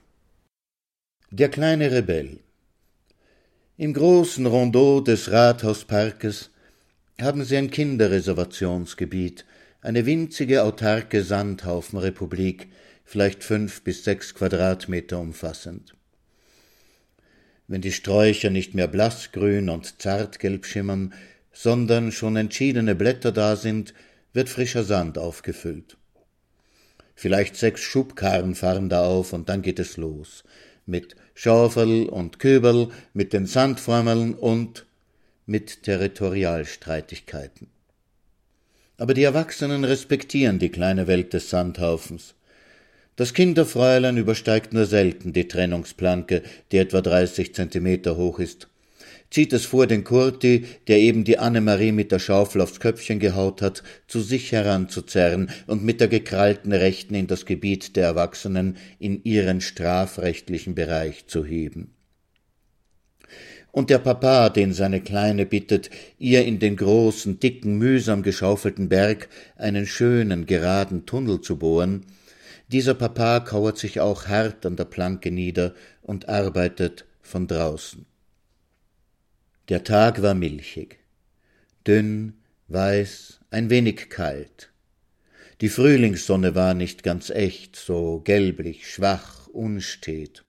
Der 1.30 1.50
kleine 1.50 1.92
Rebell. 1.92 2.38
Im 3.76 3.92
großen 3.92 4.46
Rondeau 4.46 5.02
des 5.02 5.30
Rathausparkes 5.30 6.48
haben 7.20 7.44
sie 7.44 7.58
ein 7.58 7.70
Kinderreservationsgebiet, 7.70 9.44
eine 9.82 10.06
winzige 10.06 10.62
autarke 10.62 11.22
Sandhaufenrepublik, 11.22 12.68
vielleicht 13.04 13.44
fünf 13.44 13.82
bis 13.82 14.04
sechs 14.04 14.32
Quadratmeter 14.32 15.18
umfassend. 15.18 15.94
Wenn 17.68 17.80
die 17.80 17.92
Sträucher 17.92 18.50
nicht 18.50 18.74
mehr 18.74 18.88
blassgrün 18.88 19.68
und 19.68 20.00
zartgelb 20.00 20.66
schimmern, 20.66 21.14
sondern 21.52 22.12
schon 22.12 22.36
entschiedene 22.36 22.94
Blätter 22.94 23.32
da 23.32 23.56
sind, 23.56 23.94
wird 24.32 24.48
frischer 24.48 24.84
Sand 24.84 25.18
aufgefüllt. 25.18 25.96
Vielleicht 27.14 27.56
sechs 27.56 27.82
Schubkarren 27.82 28.54
fahren 28.54 28.88
da 28.88 29.04
auf 29.04 29.32
und 29.32 29.48
dann 29.48 29.62
geht 29.62 29.78
es 29.78 29.96
los. 29.96 30.44
Mit 30.86 31.14
Schaufel 31.34 32.08
und 32.08 32.38
Köberl, 32.38 32.88
mit 33.12 33.32
den 33.32 33.46
Sandformeln 33.46 34.34
und 34.34 34.86
mit 35.46 35.82
Territorialstreitigkeiten. 35.82 37.68
Aber 38.96 39.14
die 39.14 39.24
Erwachsenen 39.24 39.84
respektieren 39.84 40.58
die 40.58 40.68
kleine 40.68 41.06
Welt 41.06 41.32
des 41.32 41.50
Sandhaufens. 41.50 42.34
Das 43.16 43.34
Kinderfräulein 43.34 44.16
übersteigt 44.16 44.72
nur 44.72 44.86
selten 44.86 45.32
die 45.32 45.46
Trennungsplanke, 45.46 46.42
die 46.70 46.78
etwa 46.78 47.02
dreißig 47.02 47.54
Zentimeter 47.54 48.16
hoch 48.16 48.38
ist. 48.38 48.68
Zieht 49.30 49.52
es 49.52 49.64
vor, 49.64 49.86
den 49.86 50.04
Kurti, 50.04 50.66
der 50.88 50.98
eben 50.98 51.24
die 51.24 51.38
Annemarie 51.38 51.92
mit 51.92 52.12
der 52.12 52.18
Schaufel 52.18 52.60
aufs 52.60 52.80
Köpfchen 52.80 53.18
gehaut 53.18 53.62
hat, 53.62 53.82
zu 54.06 54.20
sich 54.20 54.52
heranzuzerren 54.52 55.50
und 55.66 55.82
mit 55.82 56.00
der 56.00 56.08
gekrallten 56.08 56.72
Rechten 56.72 57.14
in 57.14 57.26
das 57.26 57.46
Gebiet 57.46 57.96
der 57.96 58.04
Erwachsenen 58.04 58.76
in 58.98 59.24
ihren 59.24 59.60
strafrechtlichen 59.60 60.74
Bereich 60.74 61.26
zu 61.28 61.44
heben. 61.44 61.94
Und 63.70 63.88
der 63.88 64.00
Papa, 64.00 64.50
den 64.50 64.74
seine 64.74 65.00
Kleine 65.00 65.46
bittet, 65.46 65.88
ihr 66.18 66.44
in 66.44 66.58
den 66.58 66.76
großen, 66.76 67.40
dicken, 67.40 67.78
mühsam 67.78 68.22
geschaufelten 68.22 68.90
Berg 68.90 69.30
einen 69.56 69.86
schönen, 69.86 70.44
geraden 70.44 71.06
Tunnel 71.06 71.40
zu 71.40 71.56
bohren, 71.56 72.04
dieser 72.72 72.94
Papa 72.94 73.40
kauert 73.40 73.78
sich 73.78 74.00
auch 74.00 74.26
hart 74.28 74.64
an 74.66 74.76
der 74.76 74.86
Planke 74.86 75.30
nieder 75.30 75.74
und 76.00 76.28
arbeitet 76.28 77.06
von 77.20 77.46
draußen. 77.46 78.06
Der 79.68 79.84
Tag 79.84 80.22
war 80.22 80.34
milchig, 80.34 80.98
dünn, 81.86 82.34
weiß, 82.68 83.40
ein 83.50 83.70
wenig 83.70 84.08
kalt. 84.08 84.72
Die 85.60 85.68
Frühlingssonne 85.68 86.54
war 86.54 86.74
nicht 86.74 87.02
ganz 87.02 87.30
echt, 87.30 87.76
so 87.76 88.20
gelblich, 88.24 88.90
schwach, 88.90 89.46
unstet. 89.48 90.44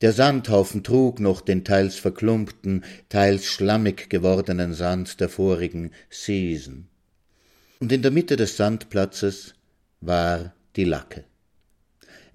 Der 0.00 0.12
Sandhaufen 0.12 0.84
trug 0.84 1.18
noch 1.18 1.40
den 1.40 1.64
teils 1.64 1.96
verklumpten, 1.96 2.84
teils 3.08 3.46
schlammig 3.46 4.10
gewordenen 4.10 4.74
Sand 4.74 5.20
der 5.20 5.28
vorigen 5.28 5.92
Season. 6.10 6.88
Und 7.80 7.90
in 7.92 8.02
der 8.02 8.10
Mitte 8.10 8.36
des 8.36 8.56
Sandplatzes 8.56 9.54
war 10.00 10.52
die 10.76 10.84
Lacke. 10.84 11.24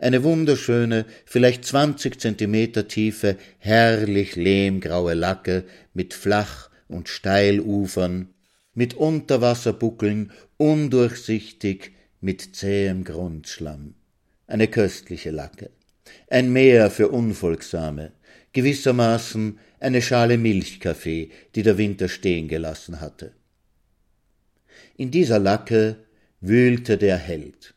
Eine 0.04 0.26
wunderschöne, 0.26 1.06
vielleicht 1.24 1.64
zwanzig 1.64 2.20
Zentimeter 2.20 2.90
tiefe, 2.90 3.38
herrlich 3.58 4.36
lehmgraue 4.36 5.14
Lacke 5.14 5.64
mit 5.94 6.14
Flach- 6.14 6.70
und 6.90 7.08
Steilufern, 7.08 8.28
mit 8.74 8.96
Unterwasserbuckeln, 8.96 10.34
undurchsichtig, 10.58 11.94
mit 12.20 12.54
zähem 12.54 13.06
Grundschlamm. 13.06 13.96
Eine 14.46 14.68
köstliche 14.68 15.32
Lacke. 15.32 15.70
Ein 16.30 16.52
Meer 16.52 16.92
für 16.92 17.08
Unfolgsame, 17.08 18.12
gewissermaßen 18.52 19.58
eine 19.80 20.02
Schale 20.02 20.38
Milchkaffee, 20.38 21.32
die 21.56 21.64
der 21.64 21.78
Winter 21.78 22.10
stehen 22.10 22.50
gelassen 22.50 23.00
hatte. 23.00 23.32
In 24.98 25.12
dieser 25.12 25.40
Lacke 25.40 25.96
wühlte 26.42 26.98
der 26.98 27.16
Held. 27.16 27.73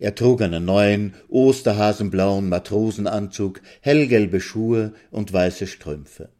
Er 0.00 0.14
trug 0.14 0.40
einen 0.40 0.64
neuen, 0.64 1.14
osterhasenblauen 1.28 2.48
Matrosenanzug, 2.48 3.60
hellgelbe 3.82 4.40
Schuhe 4.40 4.94
und 5.10 5.30
weiße 5.30 5.66
Strümpfe. 5.66 6.30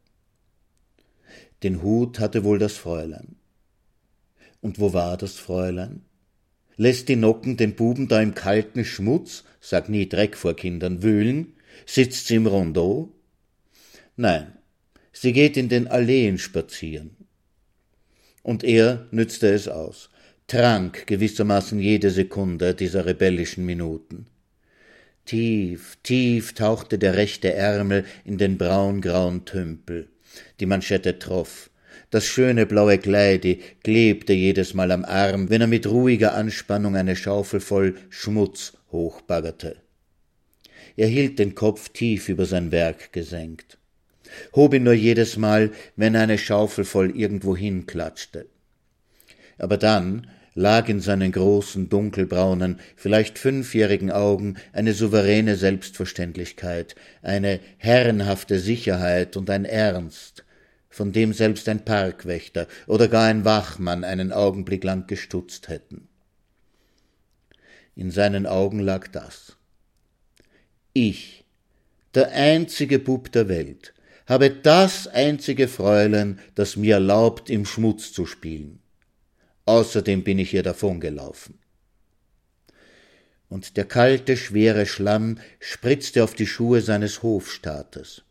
Den 1.63 1.83
Hut 1.83 2.21
hatte 2.21 2.43
wohl 2.43 2.59
das 2.59 2.79
Fräulein. 2.79 3.37
Und 4.63 4.81
wo 4.81 4.95
war 4.95 5.19
das 5.19 5.35
Fräulein? 5.35 6.01
Lässt 6.79 7.11
die 7.11 7.17
Nocken 7.17 7.59
den 7.59 7.75
Buben 7.77 8.09
da 8.09 8.23
im 8.23 8.35
kalten 8.35 8.87
Schmutz, 8.87 9.45
sag 9.61 9.91
nie 9.91 10.09
Dreck 10.09 10.39
vor 10.39 10.57
Kindern, 10.57 11.03
wühlen? 11.03 11.53
Sitzt 11.85 12.29
sie 12.29 12.37
im 12.37 12.47
Rondeau? 12.47 13.13
Nein, 14.17 14.55
sie 15.13 15.35
geht 15.35 15.59
in 15.59 15.69
den 15.69 15.87
Alleen 15.87 16.39
spazieren. 16.39 17.15
Und 18.43 18.65
er 18.65 19.07
nützte 19.11 19.53
es 19.53 19.69
aus 19.69 20.09
trank 20.51 21.07
gewissermaßen 21.07 21.79
jede 21.79 22.11
Sekunde 22.11 22.75
dieser 22.75 23.07
rebellischen 23.07 23.65
Minuten. 23.65 24.27
Tief, 25.25 25.97
tief 26.03 26.55
tauchte 26.55 26.99
der 26.99 27.15
rechte 27.15 27.55
Ärmel 27.55 28.05
in 28.25 28.37
den 28.37 28.59
braungrauen 28.59 29.45
Tümpel. 29.45 30.09
Die 30.59 30.67
Manschette 30.67 31.21
troff. 31.21 31.71
Das 32.11 32.27
schöne 32.27 32.67
blaue 32.67 32.99
Kleidi 32.99 33.61
klebte 33.85 34.33
jedes 34.33 34.75
Mal 34.75 34.91
am 34.91 35.05
Arm, 35.05 35.51
wenn 35.51 35.61
er 35.61 35.69
mit 35.69 35.87
ruhiger 35.87 36.35
Anspannung 36.35 36.97
eine 36.97 37.15
Schaufel 37.15 37.61
voll 37.61 37.95
Schmutz 38.09 38.73
hochbaggerte. 38.91 39.77
Er 40.97 41.07
hielt 41.07 41.39
den 41.39 41.55
Kopf 41.55 41.91
tief 41.91 42.29
über 42.29 42.45
sein 42.45 42.73
Werk 42.73 43.13
gesenkt, 43.13 43.79
hob 44.57 44.75
ihn 44.75 44.83
nur 44.83 44.95
jedes 44.95 45.37
Mal, 45.37 45.71
wenn 45.95 46.17
eine 46.17 46.39
Schaufel 46.39 46.85
voll 46.85 47.17
irgendwo 47.17 47.57
hinklatschte. 47.57 48.47
Aber 49.57 49.77
dann, 49.77 50.27
lag 50.55 50.89
in 50.89 51.01
seinen 51.01 51.33
großen, 51.33 51.89
dunkelbraunen, 51.89 52.81
vielleicht 52.97 53.39
fünfjährigen 53.39 54.11
Augen 54.11 54.57
eine 54.73 54.93
souveräne 54.93 55.57
Selbstverständlichkeit, 55.57 56.97
eine 57.23 57.61
herrenhafte 57.79 58.59
Sicherheit 58.59 59.37
und 59.37 59.49
ein 59.51 59.65
Ernst, 59.65 60.45
von 60.89 61.13
dem 61.13 61.33
selbst 61.33 61.69
ein 61.69 61.85
Parkwächter 61.85 62.67
oder 62.87 63.09
gar 63.09 63.27
ein 63.27 63.45
Wachmann 63.45 64.05
einen 64.05 64.33
Augenblick 64.33 64.83
lang 64.83 65.07
gestutzt 65.07 65.69
hätten. 65.69 66.09
In 67.95 68.11
seinen 68.11 68.47
Augen 68.47 68.81
lag 68.81 69.09
das. 69.09 69.57
Ich, 70.93 71.45
der 72.15 72.33
einzige 72.33 72.99
Bub 72.99 73.31
der 73.31 73.49
Welt, 73.49 73.95
habe 74.27 74.51
das 74.51 75.07
einzige 75.07 75.69
Fräulein, 75.69 76.41
das 76.55 76.77
mir 76.77 76.95
erlaubt, 76.95 77.51
im 77.51 77.65
Schmutz 77.67 78.13
zu 78.13 78.27
spielen. 78.27 78.80
Außerdem 79.67 80.25
bin 80.25 80.39
ich 80.39 80.55
ihr 80.55 80.63
davongelaufen. 80.63 81.59
Und 83.49 83.77
der 83.77 83.85
kalte, 83.85 84.37
schwere 84.37 84.87
Schlamm 84.87 85.39
spritzte 85.59 86.23
auf 86.23 86.35
die 86.35 86.47
Schuhe 86.47 86.81
seines 86.81 87.23
Hofstaates. 87.23 88.23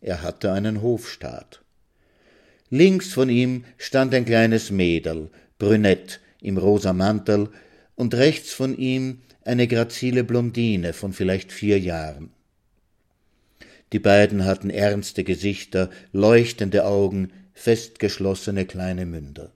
Er 0.00 0.22
hatte 0.22 0.52
einen 0.52 0.82
Hofstaat. 0.82 1.62
Links 2.68 3.12
von 3.12 3.28
ihm 3.28 3.64
stand 3.78 4.14
ein 4.14 4.24
kleines 4.24 4.70
Mädel, 4.70 5.30
brünett, 5.58 6.20
im 6.40 6.58
rosa 6.58 6.92
Mantel, 6.92 7.50
und 7.94 8.14
rechts 8.14 8.52
von 8.52 8.76
ihm 8.76 9.22
eine 9.44 9.68
grazile 9.68 10.24
Blondine 10.24 10.92
von 10.92 11.12
vielleicht 11.12 11.52
vier 11.52 11.78
Jahren. 11.78 12.30
Die 13.92 13.98
beiden 13.98 14.44
hatten 14.44 14.70
ernste 14.70 15.22
Gesichter, 15.22 15.90
leuchtende 16.12 16.84
Augen, 16.84 17.32
festgeschlossene 17.52 18.64
kleine 18.64 19.04
Münder. 19.06 19.52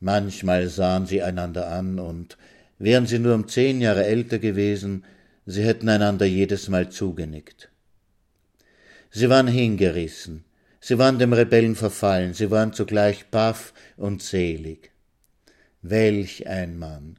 Manchmal 0.00 0.68
sahen 0.68 1.06
sie 1.06 1.22
einander 1.22 1.68
an, 1.68 1.98
und 1.98 2.36
wären 2.78 3.06
sie 3.06 3.18
nur 3.18 3.34
um 3.34 3.48
zehn 3.48 3.80
Jahre 3.80 4.04
älter 4.04 4.38
gewesen, 4.38 5.04
sie 5.46 5.64
hätten 5.64 5.88
einander 5.88 6.26
jedes 6.26 6.68
Mal 6.68 6.90
zugenickt. 6.90 7.70
Sie 9.10 9.28
waren 9.30 9.46
hingerissen, 9.46 10.44
sie 10.80 10.98
waren 10.98 11.18
dem 11.18 11.32
Rebellen 11.32 11.76
verfallen, 11.76 12.34
sie 12.34 12.50
waren 12.50 12.72
zugleich 12.72 13.26
baff 13.26 13.72
und 13.96 14.22
selig. 14.22 14.90
Welch 15.82 16.46
ein 16.46 16.78
Mann! 16.78 17.18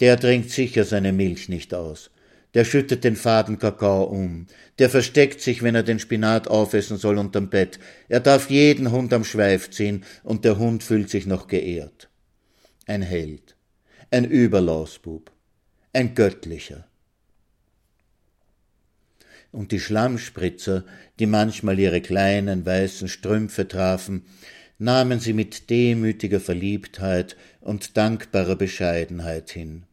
Der 0.00 0.18
trinkt 0.18 0.50
sicher 0.50 0.84
seine 0.84 1.12
Milch 1.12 1.48
nicht 1.48 1.74
aus, 1.74 2.10
der 2.54 2.64
schüttet 2.64 3.04
den 3.04 3.16
faden 3.16 3.58
Kakao 3.58 4.04
um, 4.04 4.46
der 4.78 4.90
versteckt 4.90 5.40
sich, 5.40 5.62
wenn 5.62 5.74
er 5.74 5.82
den 5.82 5.98
Spinat 5.98 6.48
aufessen 6.48 6.96
soll, 6.96 7.18
unterm 7.18 7.50
Bett, 7.50 7.78
er 8.08 8.20
darf 8.20 8.50
jeden 8.50 8.90
Hund 8.90 9.12
am 9.12 9.24
Schweif 9.24 9.70
ziehen, 9.70 10.04
und 10.22 10.44
der 10.44 10.58
Hund 10.58 10.82
fühlt 10.82 11.10
sich 11.10 11.26
noch 11.26 11.46
geehrt. 11.46 12.08
Ein 12.86 13.02
Held, 13.02 13.56
ein 14.10 14.24
Überlausbub, 14.24 15.30
ein 15.92 16.14
göttlicher. 16.14 16.86
Und 19.52 19.72
die 19.72 19.80
Schlammspritzer, 19.80 20.84
die 21.18 21.26
manchmal 21.26 21.78
ihre 21.78 22.00
kleinen 22.00 22.64
weißen 22.64 23.08
Strümpfe 23.08 23.66
trafen, 23.66 24.24
nahmen 24.78 25.20
sie 25.20 25.32
mit 25.32 25.70
demütiger 25.70 26.40
Verliebtheit 26.40 27.36
und 27.60 27.96
dankbarer 27.96 28.56
Bescheidenheit 28.56 29.50
hin. 29.50 29.84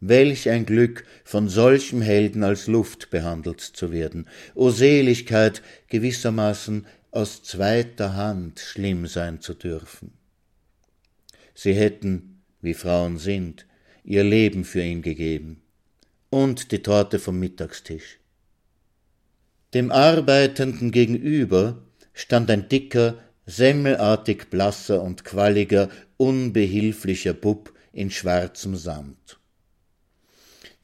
Welch 0.00 0.48
ein 0.48 0.64
Glück, 0.64 1.04
von 1.24 1.48
solchem 1.48 2.02
Helden 2.02 2.44
als 2.44 2.66
Luft 2.66 3.10
behandelt 3.10 3.60
zu 3.60 3.90
werden. 3.90 4.28
O 4.54 4.70
Seligkeit, 4.70 5.62
gewissermaßen 5.88 6.86
aus 7.10 7.42
zweiter 7.42 8.14
Hand 8.14 8.60
schlimm 8.60 9.06
sein 9.06 9.40
zu 9.40 9.54
dürfen. 9.54 10.12
Sie 11.54 11.74
hätten, 11.74 12.42
wie 12.60 12.74
Frauen 12.74 13.18
sind, 13.18 13.66
ihr 14.04 14.22
Leben 14.22 14.64
für 14.64 14.82
ihn 14.82 15.02
gegeben. 15.02 15.62
Und 16.30 16.70
die 16.70 16.82
Torte 16.82 17.18
vom 17.18 17.40
Mittagstisch. 17.40 18.18
Dem 19.74 19.90
Arbeitenden 19.90 20.92
gegenüber 20.92 21.82
stand 22.12 22.50
ein 22.50 22.68
dicker, 22.68 23.18
semmelartig 23.46 24.48
blasser 24.50 25.02
und 25.02 25.24
qualliger, 25.24 25.88
unbehilflicher 26.16 27.34
Bub 27.34 27.72
in 27.92 28.10
schwarzem 28.10 28.76
Samt. 28.76 29.37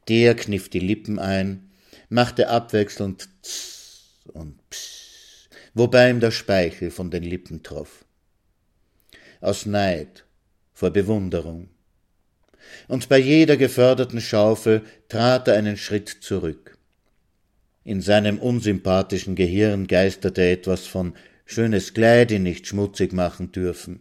Der 0.08 0.34
kniff 0.34 0.68
die 0.68 0.80
Lippen 0.80 1.18
ein, 1.18 1.70
machte 2.08 2.48
abwechselnd 2.48 3.28
Tss 3.42 4.20
und 4.32 4.58
Pss, 4.70 5.48
wobei 5.74 6.10
ihm 6.10 6.20
der 6.20 6.30
Speichel 6.30 6.90
von 6.90 7.10
den 7.10 7.22
Lippen 7.22 7.62
troff. 7.62 8.04
Aus 9.40 9.66
Neid, 9.66 10.24
vor 10.72 10.90
Bewunderung. 10.90 11.68
Und 12.88 13.08
bei 13.08 13.18
jeder 13.18 13.56
geförderten 13.56 14.20
Schaufel 14.20 14.82
trat 15.08 15.48
er 15.48 15.54
einen 15.54 15.76
Schritt 15.76 16.08
zurück. 16.08 16.78
In 17.84 18.00
seinem 18.00 18.38
unsympathischen 18.38 19.34
Gehirn 19.34 19.86
geisterte 19.86 20.42
etwas 20.42 20.86
von 20.86 21.14
schönes 21.44 21.92
Kleid 21.92 22.30
ihn 22.30 22.42
nicht 22.42 22.66
schmutzig 22.66 23.12
machen 23.12 23.52
dürfen. 23.52 24.00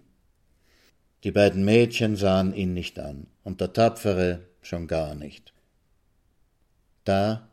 Die 1.24 1.32
beiden 1.32 1.64
Mädchen 1.66 2.16
sahen 2.16 2.54
ihn 2.54 2.74
nicht 2.74 3.00
an, 3.00 3.28
und 3.44 3.62
der 3.62 3.74
Tapfere 3.74 4.48
schon 4.62 4.88
gar 4.88 5.16
nicht. 5.16 5.53
Da 7.04 7.50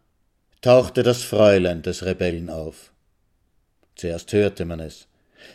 tauchte 0.61 1.03
das 1.03 1.23
Fräulein 1.23 1.83
des 1.83 2.05
Rebellen 2.05 2.51
auf. 2.51 2.93
Zuerst 3.97 4.33
hörte 4.33 4.65
man 4.65 4.81
es. 4.81 5.07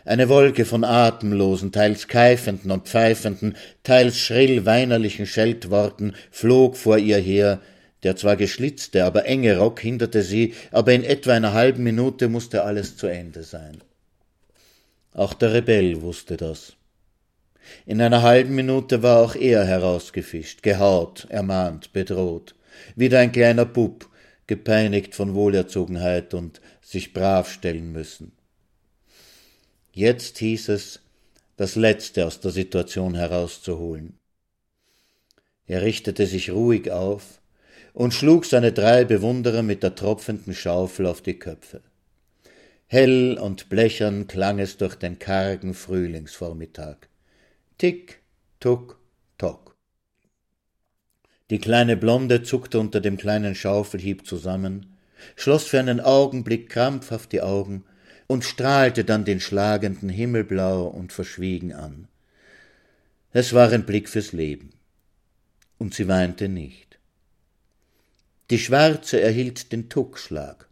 Eine 0.03 0.29
Wolke 0.29 0.65
von 0.65 0.83
atemlosen, 0.83 1.71
teils 1.71 2.07
keifenden 2.07 2.71
und 2.71 2.87
pfeifenden, 2.87 3.55
teils 3.83 4.19
schrill 4.19 4.65
weinerlichen 4.65 5.27
Scheltworten 5.27 6.15
flog 6.31 6.75
vor 6.75 6.97
ihr 6.97 7.17
her, 7.17 7.61
der 8.03 8.15
zwar 8.15 8.35
geschlitzte, 8.35 9.05
aber 9.05 9.25
enge 9.25 9.57
Rock 9.57 9.79
hinderte 9.79 10.21
sie, 10.21 10.53
aber 10.71 10.93
in 10.93 11.03
etwa 11.03 11.33
einer 11.33 11.53
halben 11.53 11.83
Minute 11.83 12.27
musste 12.27 12.63
alles 12.63 12.97
zu 12.97 13.07
Ende 13.07 13.43
sein. 13.43 13.77
Auch 15.13 15.33
der 15.33 15.53
Rebell 15.53 16.01
wusste 16.01 16.35
das. 16.35 16.73
In 17.85 18.01
einer 18.01 18.21
halben 18.21 18.53
Minute 18.53 19.01
war 19.01 19.19
auch 19.23 19.35
er 19.35 19.65
herausgefischt, 19.65 20.61
gehaut, 20.61 21.25
ermahnt, 21.29 21.93
bedroht, 21.93 22.53
wieder 22.95 23.19
ein 23.19 23.31
kleiner 23.31 23.65
Bub, 23.65 24.09
gepeinigt 24.47 25.15
von 25.15 25.33
Wohlerzogenheit 25.33 26.33
und 26.33 26.61
sich 26.81 27.13
brav 27.13 27.51
stellen 27.51 27.91
müssen. 27.91 28.31
Jetzt 29.91 30.37
hieß 30.39 30.69
es, 30.69 31.01
das 31.57 31.75
Letzte 31.75 32.25
aus 32.25 32.41
der 32.41 32.51
Situation 32.51 33.15
herauszuholen. 33.15 34.19
Er 35.67 35.81
richtete 35.81 36.27
sich 36.27 36.51
ruhig 36.51 36.91
auf 36.91 37.39
und 37.93 38.13
schlug 38.13 38.45
seine 38.45 38.71
drei 38.71 39.05
Bewunderer 39.05 39.63
mit 39.63 39.81
der 39.81 39.95
tropfenden 39.95 40.53
Schaufel 40.53 41.05
auf 41.05 41.21
die 41.21 41.39
Köpfe. 41.39 41.81
Hell 42.87 43.39
und 43.39 43.69
blechern 43.69 44.27
klang 44.27 44.59
es 44.59 44.77
durch 44.77 44.95
den 44.95 45.17
kargen 45.17 45.73
Frühlingsvormittag. 45.73 46.97
Tick, 47.77 48.21
tuck. 48.59 48.94
Die 51.51 51.59
kleine 51.59 51.95
Blonde 51.95 52.41
zuckte 52.41 52.79
unter 52.79 53.01
dem 53.01 53.17
kleinen 53.17 53.53
Schaufelhieb 53.53 54.25
zusammen, 54.25 54.97
schloss 55.35 55.65
für 55.65 55.79
einen 55.79 55.99
Augenblick 55.99 56.69
krampfhaft 56.69 57.31
die 57.31 57.41
Augen 57.41 57.83
und 58.27 58.43
strahlte 58.43 59.03
dann 59.03 59.25
den 59.25 59.39
schlagenden 59.39 60.09
Himmelblau 60.09 60.87
und 60.87 61.13
verschwiegen 61.13 61.73
an. 61.73 62.07
Es 63.31 63.53
war 63.53 63.69
ein 63.71 63.85
Blick 63.85 64.09
fürs 64.09 64.31
Leben. 64.31 64.71
Und 65.77 65.93
sie 65.93 66.07
weinte 66.07 66.47
nicht. 66.47 66.97
Die 68.49 68.59
Schwarze 68.59 69.19
erhielt 69.19 69.71
den 69.71 69.89
Tuckschlag. 69.89 70.67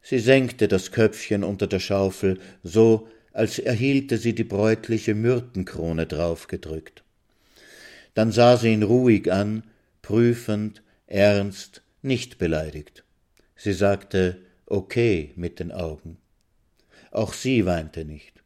Sie 0.00 0.18
senkte 0.18 0.66
das 0.66 0.90
Köpfchen 0.90 1.44
unter 1.44 1.66
der 1.66 1.78
Schaufel, 1.78 2.40
so 2.64 3.08
als 3.32 3.58
erhielte 3.58 4.18
sie 4.18 4.34
die 4.34 4.44
bräutliche 4.44 5.14
Myrtenkrone 5.14 6.06
draufgedrückt. 6.06 7.01
Dann 8.14 8.32
sah 8.32 8.56
sie 8.56 8.72
ihn 8.72 8.82
ruhig 8.82 9.32
an, 9.32 9.64
prüfend, 10.02 10.82
ernst, 11.06 11.82
nicht 12.02 12.38
beleidigt. 12.38 13.04
Sie 13.56 13.72
sagte 13.72 14.38
okay 14.66 15.32
mit 15.36 15.60
den 15.60 15.72
Augen. 15.72 16.18
Auch 17.10 17.32
sie 17.32 17.66
weinte 17.66 18.04
nicht. 18.04 18.42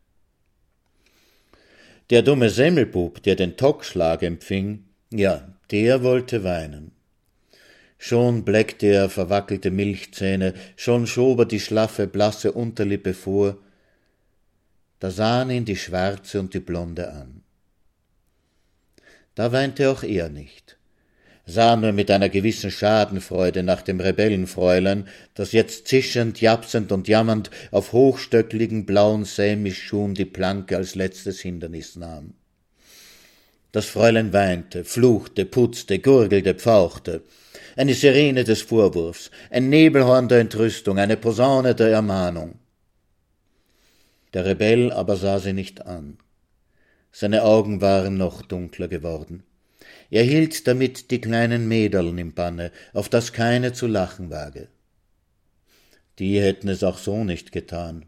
Der 2.10 2.22
dumme 2.22 2.50
Semmelbub, 2.50 3.22
der 3.22 3.34
den 3.34 3.56
Tockschlag 3.56 4.22
empfing, 4.22 4.84
ja, 5.10 5.48
der 5.70 6.02
wollte 6.02 6.44
weinen. 6.44 6.92
Schon 7.98 8.44
bleckte 8.44 8.86
er 8.86 9.08
verwackelte 9.08 9.70
Milchzähne, 9.70 10.54
schon 10.76 11.06
schob 11.06 11.40
er 11.40 11.44
die 11.46 11.60
schlaffe, 11.60 12.06
blasse 12.06 12.52
Unterlippe 12.52 13.14
vor. 13.14 13.58
Da 15.00 15.10
sahen 15.10 15.50
ihn 15.50 15.64
die 15.64 15.76
Schwarze 15.76 16.40
und 16.40 16.54
die 16.54 16.60
Blonde 16.60 17.10
an. 17.10 17.42
Da 19.36 19.52
weinte 19.52 19.88
auch 19.88 20.02
er 20.02 20.28
nicht, 20.28 20.76
sah 21.46 21.76
nur 21.76 21.92
mit 21.92 22.10
einer 22.10 22.28
gewissen 22.28 22.72
Schadenfreude 22.72 23.62
nach 23.62 23.82
dem 23.82 24.00
Rebellenfräulein, 24.00 25.06
das 25.34 25.52
jetzt 25.52 25.86
zischend, 25.86 26.40
japsend 26.40 26.90
und 26.90 27.06
jammernd 27.06 27.52
auf 27.70 27.92
hochstöckligen 27.92 28.84
blauen 28.84 29.24
Sämischschuhen 29.24 30.14
die 30.14 30.24
Planke 30.24 30.76
als 30.76 30.96
letztes 30.96 31.38
Hindernis 31.40 31.94
nahm. 31.94 32.34
Das 33.70 33.86
Fräulein 33.86 34.32
weinte, 34.32 34.84
fluchte, 34.84 35.44
putzte, 35.44 36.00
gurgelte, 36.00 36.54
pfauchte 36.54 37.22
eine 37.76 37.94
Sirene 37.94 38.42
des 38.44 38.62
Vorwurfs, 38.62 39.30
ein 39.50 39.68
Nebelhorn 39.68 40.28
der 40.28 40.40
Entrüstung, 40.40 40.98
eine 40.98 41.16
Posaune 41.16 41.74
der 41.74 41.88
Ermahnung. 41.88 42.58
Der 44.32 44.46
Rebell 44.46 44.92
aber 44.92 45.16
sah 45.16 45.38
sie 45.38 45.52
nicht 45.52 45.86
an. 45.86 46.18
Seine 47.18 47.44
Augen 47.44 47.80
waren 47.80 48.18
noch 48.18 48.42
dunkler 48.42 48.88
geworden. 48.88 49.42
Er 50.10 50.22
hielt 50.22 50.66
damit 50.66 51.10
die 51.10 51.20
kleinen 51.20 51.66
Mäderln 51.66 52.18
im 52.18 52.34
Banne, 52.34 52.72
auf 52.92 53.08
das 53.08 53.32
keine 53.32 53.72
zu 53.72 53.86
lachen 53.86 54.28
wage. 54.28 54.68
Die 56.18 56.38
hätten 56.40 56.68
es 56.68 56.84
auch 56.84 56.98
so 56.98 57.24
nicht 57.24 57.52
getan 57.52 58.04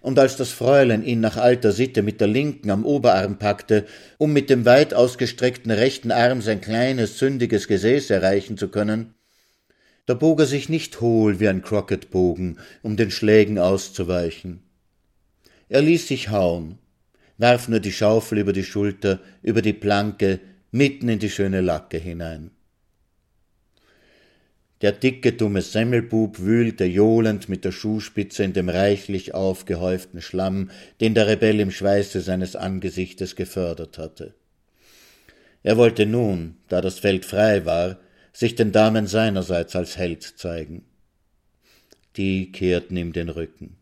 und 0.00 0.18
als 0.18 0.36
das 0.36 0.50
Fräulein 0.50 1.04
ihn 1.04 1.20
nach 1.20 1.36
alter 1.36 1.72
Sitte 1.72 2.02
mit 2.02 2.20
der 2.20 2.28
linken 2.28 2.70
am 2.70 2.84
Oberarm 2.84 3.38
packte, 3.38 3.86
um 4.18 4.32
mit 4.32 4.50
dem 4.50 4.64
weit 4.64 4.94
ausgestreckten 4.94 5.70
rechten 5.70 6.12
Arm 6.12 6.42
sein 6.42 6.60
kleines, 6.60 7.18
sündiges 7.18 7.68
Gesäß 7.68 8.10
erreichen 8.10 8.56
zu 8.56 8.68
können, 8.68 9.14
da 10.06 10.14
bog 10.14 10.40
er 10.40 10.46
sich 10.46 10.68
nicht 10.68 11.00
hohl 11.00 11.40
wie 11.40 11.48
ein 11.48 11.62
Crocketbogen, 11.62 12.58
um 12.82 12.96
den 12.96 13.10
Schlägen 13.10 13.58
auszuweichen. 13.58 14.62
Er 15.68 15.82
ließ 15.82 16.08
sich 16.08 16.30
hauen, 16.30 16.78
warf 17.40 17.68
nur 17.68 17.80
die 17.80 17.92
Schaufel 17.92 18.38
über 18.38 18.52
die 18.52 18.64
Schulter, 18.64 19.18
über 19.42 19.62
die 19.62 19.72
Planke, 19.72 20.40
mitten 20.72 21.08
in 21.08 21.18
die 21.18 21.30
schöne 21.30 21.62
Lacke 21.62 21.96
hinein. 21.96 22.50
Der 24.82 24.92
dicke, 24.92 25.32
dumme 25.32 25.62
Semmelbub 25.62 26.38
wühlte 26.38 26.84
johlend 26.84 27.48
mit 27.48 27.64
der 27.64 27.72
Schuhspitze 27.72 28.44
in 28.44 28.52
dem 28.52 28.68
reichlich 28.68 29.34
aufgehäuften 29.34 30.20
Schlamm, 30.20 30.70
den 31.00 31.14
der 31.14 31.28
Rebell 31.28 31.60
im 31.60 31.70
Schweiße 31.70 32.20
seines 32.20 32.56
Angesichtes 32.56 33.36
gefördert 33.36 33.96
hatte. 33.98 34.34
Er 35.62 35.76
wollte 35.76 36.06
nun, 36.06 36.56
da 36.68 36.80
das 36.80 36.98
Feld 36.98 37.24
frei 37.24 37.64
war, 37.64 37.98
sich 38.32 38.54
den 38.54 38.72
Damen 38.72 39.06
seinerseits 39.06 39.74
als 39.76 39.96
Held 39.96 40.22
zeigen. 40.22 40.84
Die 42.16 42.52
kehrten 42.52 42.96
ihm 42.96 43.12
den 43.12 43.28
Rücken. 43.28 43.79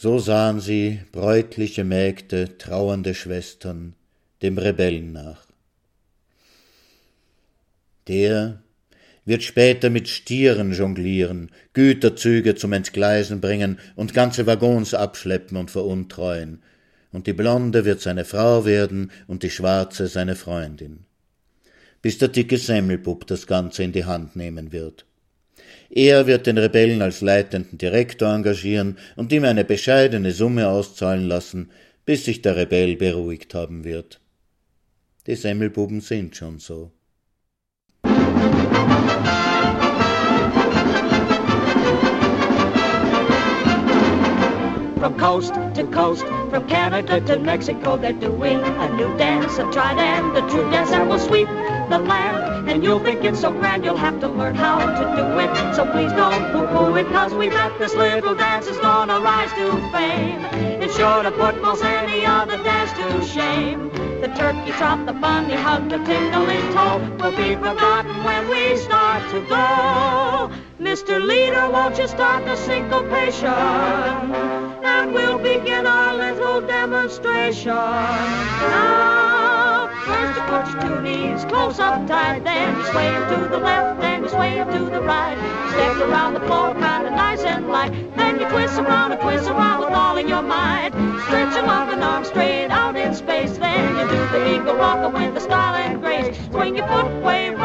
So 0.00 0.20
sahen 0.20 0.60
sie, 0.60 1.00
bräutliche 1.10 1.82
Mägde, 1.82 2.56
trauernde 2.56 3.14
Schwestern, 3.14 3.96
dem 4.42 4.56
Rebellen 4.56 5.10
nach. 5.10 5.44
Der, 8.06 8.62
wird 9.24 9.42
später 9.42 9.90
mit 9.90 10.06
Stieren 10.06 10.72
jonglieren, 10.72 11.50
Güterzüge 11.72 12.54
zum 12.54 12.74
Entgleisen 12.74 13.40
bringen 13.40 13.80
und 13.96 14.14
ganze 14.14 14.46
Waggons 14.46 14.94
abschleppen 14.94 15.56
und 15.56 15.72
veruntreuen. 15.72 16.62
Und 17.10 17.26
die 17.26 17.32
Blonde 17.32 17.84
wird 17.84 18.00
seine 18.00 18.24
Frau 18.24 18.64
werden 18.64 19.10
und 19.26 19.42
die 19.42 19.50
Schwarze 19.50 20.06
seine 20.06 20.36
Freundin. 20.36 21.06
Bis 22.02 22.18
der 22.18 22.28
dicke 22.28 22.58
Semmelbub 22.58 23.26
das 23.26 23.48
Ganze 23.48 23.82
in 23.82 23.90
die 23.90 24.04
Hand 24.04 24.36
nehmen 24.36 24.70
wird. 24.70 25.07
Er 25.90 26.26
wird 26.26 26.46
den 26.46 26.58
Rebellen 26.58 27.00
als 27.00 27.22
leitenden 27.22 27.78
Direktor 27.78 28.28
engagieren 28.34 28.98
und 29.16 29.32
ihm 29.32 29.44
eine 29.44 29.64
bescheidene 29.64 30.32
Summe 30.32 30.68
auszahlen 30.68 31.26
lassen, 31.26 31.70
bis 32.04 32.26
sich 32.26 32.42
der 32.42 32.56
Rebell 32.56 32.96
beruhigt 32.96 33.54
haben 33.54 33.84
wird. 33.84 34.20
Die 35.26 35.34
Semmelbuben 35.34 36.00
sind 36.00 36.36
schon 36.36 36.58
so. 36.58 36.92
From 44.98 45.16
coast 45.16 45.54
to 45.74 45.86
coast, 45.86 46.24
from 46.50 46.66
Canada 46.66 47.20
to 47.20 47.38
Mexico, 47.38 47.96
they're 47.96 48.12
doing 48.12 48.58
a 48.58 48.88
new 48.96 49.16
dance, 49.16 49.56
a 49.58 49.70
tried 49.70 49.98
a 49.98 50.40
true 50.50 50.68
dance 50.70 50.90
that 50.90 51.06
will 51.08 51.18
sweep 51.18 51.48
the 51.88 51.98
land. 51.98 52.37
And 52.68 52.84
you'll 52.84 53.00
think 53.00 53.24
it's 53.24 53.40
so 53.40 53.50
grand 53.50 53.84
you'll 53.84 53.96
have 53.96 54.20
to 54.20 54.28
learn 54.28 54.54
how 54.54 54.78
to 54.78 55.16
do 55.16 55.38
it. 55.40 55.74
So 55.74 55.90
please 55.90 56.12
don't 56.12 56.52
poo-poo 56.52 56.94
it, 56.96 57.08
cause 57.08 57.32
we 57.32 57.48
bet 57.48 57.78
this 57.78 57.94
little 57.94 58.34
dance 58.34 58.66
is 58.66 58.76
gonna 58.78 59.20
rise 59.20 59.50
to 59.52 59.72
fame. 59.90 60.44
It's 60.82 60.96
sure 60.96 61.22
to 61.22 61.30
put 61.30 61.62
most 61.62 61.82
any 61.82 62.26
other 62.26 62.62
dance 62.62 62.92
to 62.92 63.24
shame. 63.24 63.88
The 64.20 64.28
turkey 64.28 64.72
trot, 64.72 65.06
the 65.06 65.12
bunny 65.12 65.54
hug, 65.54 65.88
the 65.88 65.98
tingling 65.98 66.72
toe 66.74 66.98
will 67.20 67.36
be 67.36 67.54
forgotten 67.54 68.24
when 68.24 68.48
we 68.48 68.76
start 68.76 69.22
to 69.30 69.40
go. 69.42 70.50
Mr. 70.80 71.24
Leader, 71.24 71.70
won't 71.70 71.96
you 71.98 72.06
start 72.06 72.44
the 72.44 72.56
syncopation? 72.56 73.48
And 74.84 75.14
we'll 75.14 75.38
begin 75.38 75.86
our 75.86 76.14
little 76.14 76.60
demonstration. 76.60 77.72
Now, 77.72 79.77
your 80.48 80.80
two 80.80 81.02
knees 81.02 81.44
close 81.44 81.78
up 81.78 82.06
tight, 82.06 82.44
then 82.44 82.76
you 82.76 82.84
sway 82.86 83.10
to 83.30 83.48
the 83.48 83.58
left, 83.58 84.00
then 84.00 84.22
you 84.22 84.28
sway 84.28 84.56
to 84.56 84.78
the 84.90 85.00
right. 85.00 85.36
Step 85.70 85.96
around 86.08 86.34
the 86.34 86.40
floor 86.40 86.72
kinda 86.74 87.10
nice 87.10 87.42
and 87.44 87.68
light, 87.68 87.92
then 88.16 88.40
you 88.40 88.48
twist 88.48 88.78
around 88.78 89.12
and 89.12 89.20
twist 89.20 89.48
around 89.48 89.80
with 89.80 89.92
all 89.92 90.16
of 90.16 90.28
your 90.28 90.42
might. 90.42 90.90
Stretch 91.24 91.54
your 91.54 91.66
loving 91.66 92.02
arm 92.02 92.24
straight 92.24 92.70
out 92.70 92.96
in 92.96 93.14
space, 93.14 93.58
then 93.58 93.96
you 93.98 94.08
do 94.08 94.20
the 94.32 94.54
eagle 94.54 94.76
rocker 94.76 95.10
with 95.10 95.34
the 95.34 95.40
style 95.40 95.74
and 95.74 96.00
grace. 96.00 96.36
Swing 96.50 96.76
your 96.76 96.86
foot 96.88 97.22
way 97.22 97.57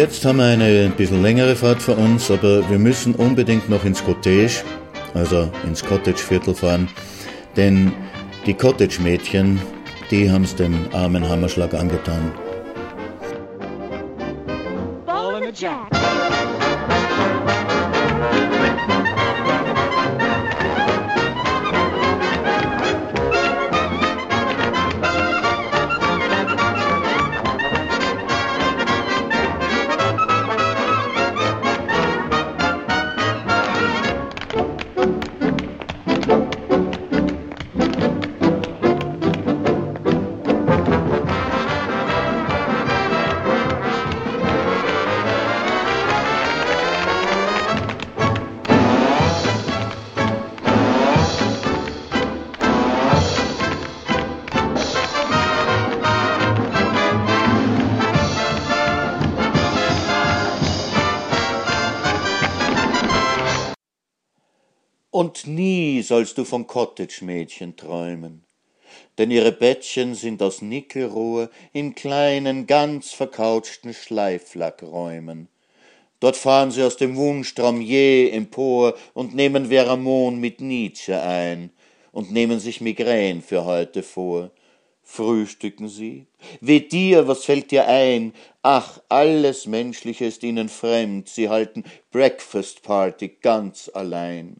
Jetzt 0.00 0.24
haben 0.24 0.38
wir 0.38 0.46
eine 0.46 0.84
ein 0.86 0.96
bisschen 0.96 1.20
längere 1.20 1.54
Fahrt 1.54 1.82
vor 1.82 1.98
uns, 1.98 2.30
aber 2.30 2.66
wir 2.70 2.78
müssen 2.78 3.14
unbedingt 3.14 3.68
noch 3.68 3.84
ins 3.84 4.02
Cottage, 4.02 4.62
also 5.12 5.50
ins 5.66 5.84
Cottage-Viertel 5.84 6.54
fahren, 6.54 6.88
denn 7.54 7.92
die 8.46 8.54
Cottage-Mädchen, 8.54 9.60
die 10.10 10.30
haben's 10.30 10.54
dem 10.56 10.88
armen 10.94 11.28
Hammerschlag 11.28 11.74
angetan. 11.74 12.32
Ball 15.04 15.42
the 15.42 15.52
jack. 15.54 15.99
Sollst 66.10 66.38
du 66.38 66.44
von 66.44 66.66
Cottage-Mädchen 66.66 67.76
träumen, 67.76 68.42
denn 69.16 69.30
ihre 69.30 69.52
Bettchen 69.52 70.16
sind 70.16 70.42
aus 70.42 70.60
Nickelrohr 70.60 71.50
in 71.72 71.94
kleinen, 71.94 72.66
ganz 72.66 73.12
verkautschten 73.12 73.94
Schleiflackräumen. 73.94 75.46
Dort 76.18 76.36
fahren 76.36 76.72
sie 76.72 76.82
aus 76.82 76.96
dem 76.96 77.14
Wunschtraum 77.14 77.80
je 77.80 78.28
empor 78.30 78.94
und 79.14 79.36
nehmen 79.36 79.66
Veramon 79.66 80.40
mit 80.40 80.60
Nietzsche 80.60 81.22
ein 81.22 81.70
und 82.10 82.32
nehmen 82.32 82.58
sich 82.58 82.80
Migrän 82.80 83.40
für 83.40 83.64
heute 83.64 84.02
vor. 84.02 84.50
Frühstücken 85.04 85.88
sie? 85.88 86.26
Weh 86.60 86.80
dir, 86.80 87.28
was 87.28 87.44
fällt 87.44 87.70
dir 87.70 87.86
ein? 87.86 88.32
Ach, 88.62 89.00
alles 89.08 89.66
Menschliche 89.66 90.24
ist 90.24 90.42
ihnen 90.42 90.68
fremd, 90.70 91.28
sie 91.28 91.48
halten 91.48 91.84
Breakfast 92.10 92.82
Party 92.82 93.28
ganz 93.28 93.88
allein. 93.94 94.56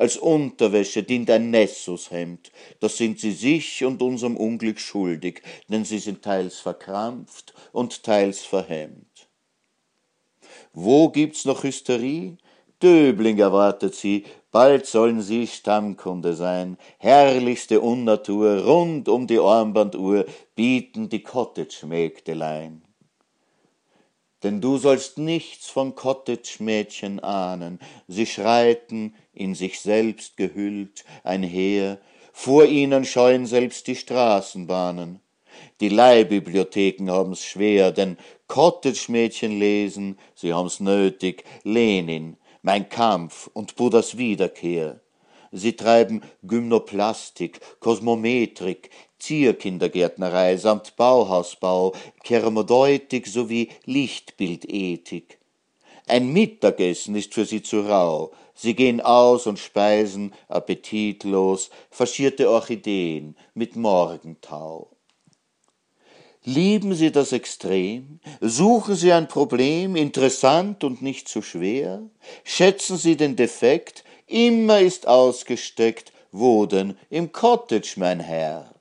Als 0.00 0.16
Unterwäsche 0.16 1.02
dient 1.02 1.28
ein 1.28 1.50
Nessushemd, 1.50 2.52
das 2.80 2.96
sind 2.96 3.20
sie 3.20 3.32
sich 3.32 3.84
und 3.84 4.00
unserem 4.00 4.34
Unglück 4.38 4.80
schuldig, 4.80 5.42
denn 5.68 5.84
sie 5.84 5.98
sind 5.98 6.22
teils 6.22 6.58
verkrampft 6.58 7.52
und 7.72 8.02
teils 8.02 8.40
verhemmt. 8.40 9.28
Wo 10.72 11.10
gibt's 11.10 11.44
noch 11.44 11.64
Hysterie? 11.64 12.38
Döbling 12.82 13.38
erwartet 13.38 13.94
sie, 13.94 14.24
bald 14.50 14.86
sollen 14.86 15.20
sie 15.20 15.46
Stammkunde 15.46 16.32
sein. 16.32 16.78
Herrlichste 16.96 17.82
Unnatur, 17.82 18.64
rund 18.64 19.06
um 19.06 19.26
die 19.26 19.38
Armbanduhr 19.38 20.24
bieten 20.54 21.10
die 21.10 21.22
Cottage-Mägdelein. 21.22 22.80
Denn 24.42 24.62
du 24.62 24.78
sollst 24.78 25.18
nichts 25.18 25.68
von 25.68 25.94
Cottage-Mädchen 25.94 27.20
ahnen, 27.20 27.78
sie 28.08 28.24
schreiten, 28.24 29.14
in 29.40 29.54
sich 29.54 29.80
selbst 29.80 30.36
gehüllt, 30.36 31.04
einher, 31.24 31.98
vor 32.32 32.66
ihnen 32.66 33.04
scheuen 33.04 33.46
selbst 33.46 33.86
die 33.86 33.96
Straßenbahnen. 33.96 35.20
Die 35.80 35.88
Leihbibliotheken 35.88 37.10
haben's 37.10 37.42
schwer, 37.42 37.90
denn 37.90 38.18
Cottage-Mädchen 38.46 39.58
lesen, 39.58 40.18
sie 40.34 40.52
haben's 40.52 40.78
nötig, 40.80 41.44
Lenin, 41.64 42.36
Mein 42.62 42.88
Kampf 42.88 43.48
und 43.54 43.76
Buddhas 43.76 44.18
Wiederkehr. 44.18 45.00
Sie 45.52 45.72
treiben 45.72 46.22
Gymnoplastik, 46.42 47.60
Kosmometrik, 47.80 48.90
Zierkindergärtnerei 49.18 50.56
samt 50.58 50.96
Bauhausbau, 50.96 51.94
Thermodeutik 52.24 53.26
sowie 53.26 53.70
Lichtbildethik. 53.84 55.38
Ein 56.06 56.32
Mittagessen 56.32 57.14
ist 57.14 57.34
für 57.34 57.44
sie 57.44 57.62
zu 57.62 57.80
rau. 57.82 58.32
Sie 58.62 58.74
gehen 58.74 59.00
aus 59.00 59.46
und 59.46 59.58
speisen 59.58 60.34
appetitlos 60.48 61.70
faschierte 61.90 62.50
Orchideen 62.50 63.34
mit 63.54 63.74
Morgentau. 63.74 64.90
Lieben 66.44 66.94
Sie 66.94 67.10
das 67.10 67.32
Extrem? 67.32 68.20
Suchen 68.42 68.96
Sie 68.96 69.12
ein 69.12 69.28
Problem, 69.28 69.96
interessant 69.96 70.84
und 70.84 71.00
nicht 71.00 71.26
zu 71.26 71.40
schwer? 71.40 72.02
Schätzen 72.44 72.98
Sie 72.98 73.16
den 73.16 73.34
Defekt? 73.34 74.04
Immer 74.26 74.80
ist 74.80 75.08
ausgesteckt, 75.08 76.12
wo 76.30 76.66
denn? 76.66 76.98
Im 77.08 77.32
Cottage, 77.32 77.94
mein 77.96 78.20
Herr. 78.20 78.74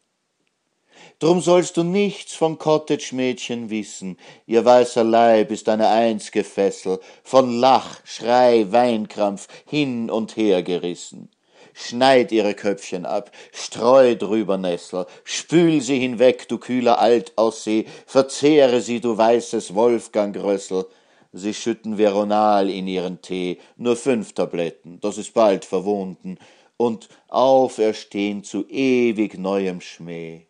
Drum 1.20 1.41
sollst 1.41 1.76
du 1.76 1.84
nichts 1.84 2.34
von 2.34 2.57
Cottage-Mädchen 2.57 3.70
wissen, 3.70 4.15
ihr 4.47 4.63
weißer 4.63 5.03
Leib 5.03 5.51
ist 5.51 5.67
eine 5.67 5.89
einzge 5.89 6.45
Fessel, 6.45 7.01
von 7.26 7.59
Lach, 7.59 7.99
Schrei, 8.05 8.72
Weinkrampf 8.72 9.49
hin 9.65 10.09
und 10.09 10.38
her 10.38 10.63
gerissen. 10.63 11.30
Schneid 11.74 12.32
ihre 12.32 12.53
Köpfchen 12.53 13.05
ab, 13.05 13.32
streu 13.51 14.15
drüber 14.15 14.57
Nessel, 14.57 15.07
spül 15.26 15.82
sie 15.82 15.99
hinweg, 15.99 16.47
du 16.47 16.57
kühler 16.57 16.99
Altaussee, 16.99 17.86
verzehre 18.05 18.80
sie, 18.80 19.01
du 19.01 19.17
weißes 19.17 19.76
Wolfgangrössel. 19.76 20.86
Sie 21.34 21.53
schütten 21.53 21.97
Veronal 21.97 22.70
in 22.70 22.88
ihren 22.88 23.22
Tee, 23.22 23.59
nur 23.76 23.97
fünf 23.97 24.32
Tabletten, 24.32 25.01
das 25.01 25.17
ist 25.17 25.34
bald 25.34 25.65
verwunden, 25.65 26.38
und 26.78 27.09
auferstehn 27.28 28.45
zu 28.45 28.65
ewig 28.70 29.38
neuem 29.38 29.82
Schmäh. 29.82 30.49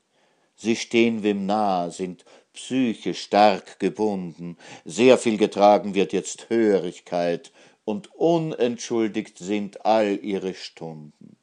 Sie 0.62 0.76
stehen 0.76 1.24
wem 1.24 1.46
nah, 1.46 1.90
sind 1.90 2.26
psychisch 2.52 3.22
stark 3.22 3.80
gebunden, 3.80 4.58
sehr 4.84 5.18
viel 5.18 5.38
getragen 5.38 5.96
wird 5.96 6.12
jetzt 6.12 6.50
Hörigkeit, 6.50 7.54
und 7.86 8.14
unentschuldigt 8.14 9.40
sind 9.40 9.86
all 9.86 10.20
ihre 10.22 10.54
Stunden. 10.54 11.38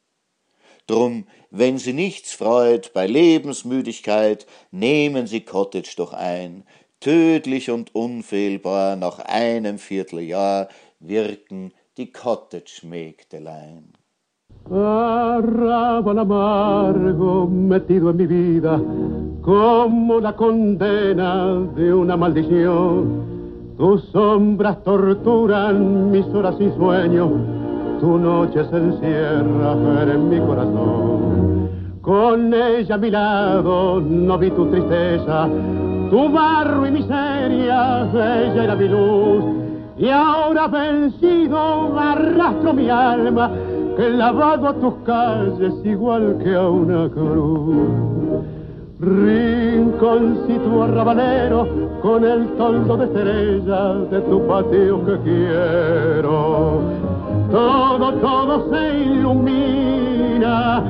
Drum, 0.87 1.27
wenn 1.51 1.79
sie 1.79 1.95
nichts 1.95 2.35
freut 2.35 2.93
bei 2.93 3.07
Lebensmüdigkeit, 3.07 4.47
nehmen 4.71 5.27
sie 5.27 5.41
Cottage 5.41 5.95
doch 5.97 6.13
ein, 6.13 6.65
tödlich 7.01 7.71
und 7.71 7.95
unfehlbar 7.95 8.97
nach 8.97 9.19
einem 9.19 9.79
Vierteljahr 9.79 10.69
wirken 11.01 11.73
die 11.97 12.13
Cottage-Mägdelein. 12.13 13.96
Arrabal 14.69 16.19
amargo 16.19 17.47
metido 17.47 18.11
en 18.11 18.17
mi 18.17 18.27
vida 18.27 18.81
como 19.41 20.19
la 20.19 20.33
condena 20.35 21.55
de 21.77 21.95
una 21.95 22.17
maldición. 22.17 23.37
Tus 23.79 24.03
sombras 24.07 24.83
torturan 24.83 26.11
mis 26.11 26.27
horas 26.35 26.57
y 26.59 26.69
sueños, 26.71 27.31
tu 28.01 28.19
noche 28.19 28.65
se 28.65 28.77
encierra 28.77 30.03
en 30.13 30.29
mi 30.29 30.41
corazón. 30.41 31.69
Con 32.01 32.53
ella 32.53 32.97
a 32.97 32.99
mi 32.99 33.11
lado 33.11 34.01
no 34.01 34.37
vi 34.37 34.51
tu 34.51 34.67
tristeza, 34.67 35.49
tu 36.11 36.29
barro 36.33 36.89
y 36.89 36.91
miseria, 36.91 38.09
ella 38.13 38.65
era 38.65 38.75
mi 38.75 38.89
luz. 38.89 39.45
Y 39.97 40.09
ahora 40.09 40.67
vencido 40.67 41.97
arrastro 41.97 42.75
mi 42.75 42.91
alma, 42.91 43.51
clavado 43.97 44.69
a 44.69 44.75
tus 44.75 44.95
calles 45.05 45.75
igual 45.85 46.39
que 46.43 46.55
a 46.55 46.69
una 46.69 47.09
cruz. 47.09 48.45
Rinconcito 49.01 50.83
arrabalero 50.83 51.67
con 52.03 52.25
el 52.25 52.49
toldo 52.57 52.97
de 52.97 53.05
estrella 53.07 53.95
de 54.11 54.21
tu 54.23 54.47
patio 54.47 55.05
que 55.05 55.19
quiero. 55.19 56.81
Todo, 57.51 58.13
todo 58.15 58.71
se 58.71 58.99
ilumina 59.01 60.83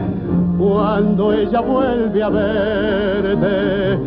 cuando 0.59 1.33
ella 1.33 1.61
vuelve 1.61 2.23
a 2.23 2.29
verte 2.29 3.99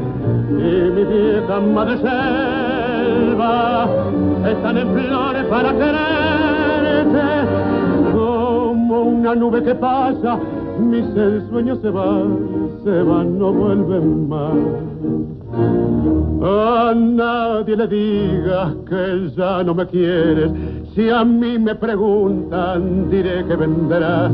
y 0.49 0.91
mi 0.91 1.03
vieja 1.03 1.59
madre 1.59 1.97
selva 1.97 3.87
están 4.45 4.77
en 4.77 4.93
flores 4.93 5.45
para 5.45 5.71
quererte 5.73 7.58
una 9.03 9.35
nube 9.35 9.63
que 9.63 9.75
pasa 9.75 10.39
mis 10.79 11.05
sueños 11.49 11.79
se 11.81 11.89
van 11.89 12.37
se 12.83 13.03
van 13.03 13.37
no 13.37 13.51
vuelven 13.51 14.29
más. 14.29 14.53
A 16.41 16.93
nadie 16.95 17.75
le 17.75 17.87
digas 17.87 18.73
que 18.87 19.29
ya 19.35 19.63
no 19.63 19.73
me 19.75 19.85
quieres. 19.87 20.51
Si 20.95 21.09
a 21.09 21.25
mí 21.25 21.59
me 21.59 21.75
preguntan 21.75 23.09
diré 23.09 23.43
que 23.45 23.55
vendrás 23.55 24.31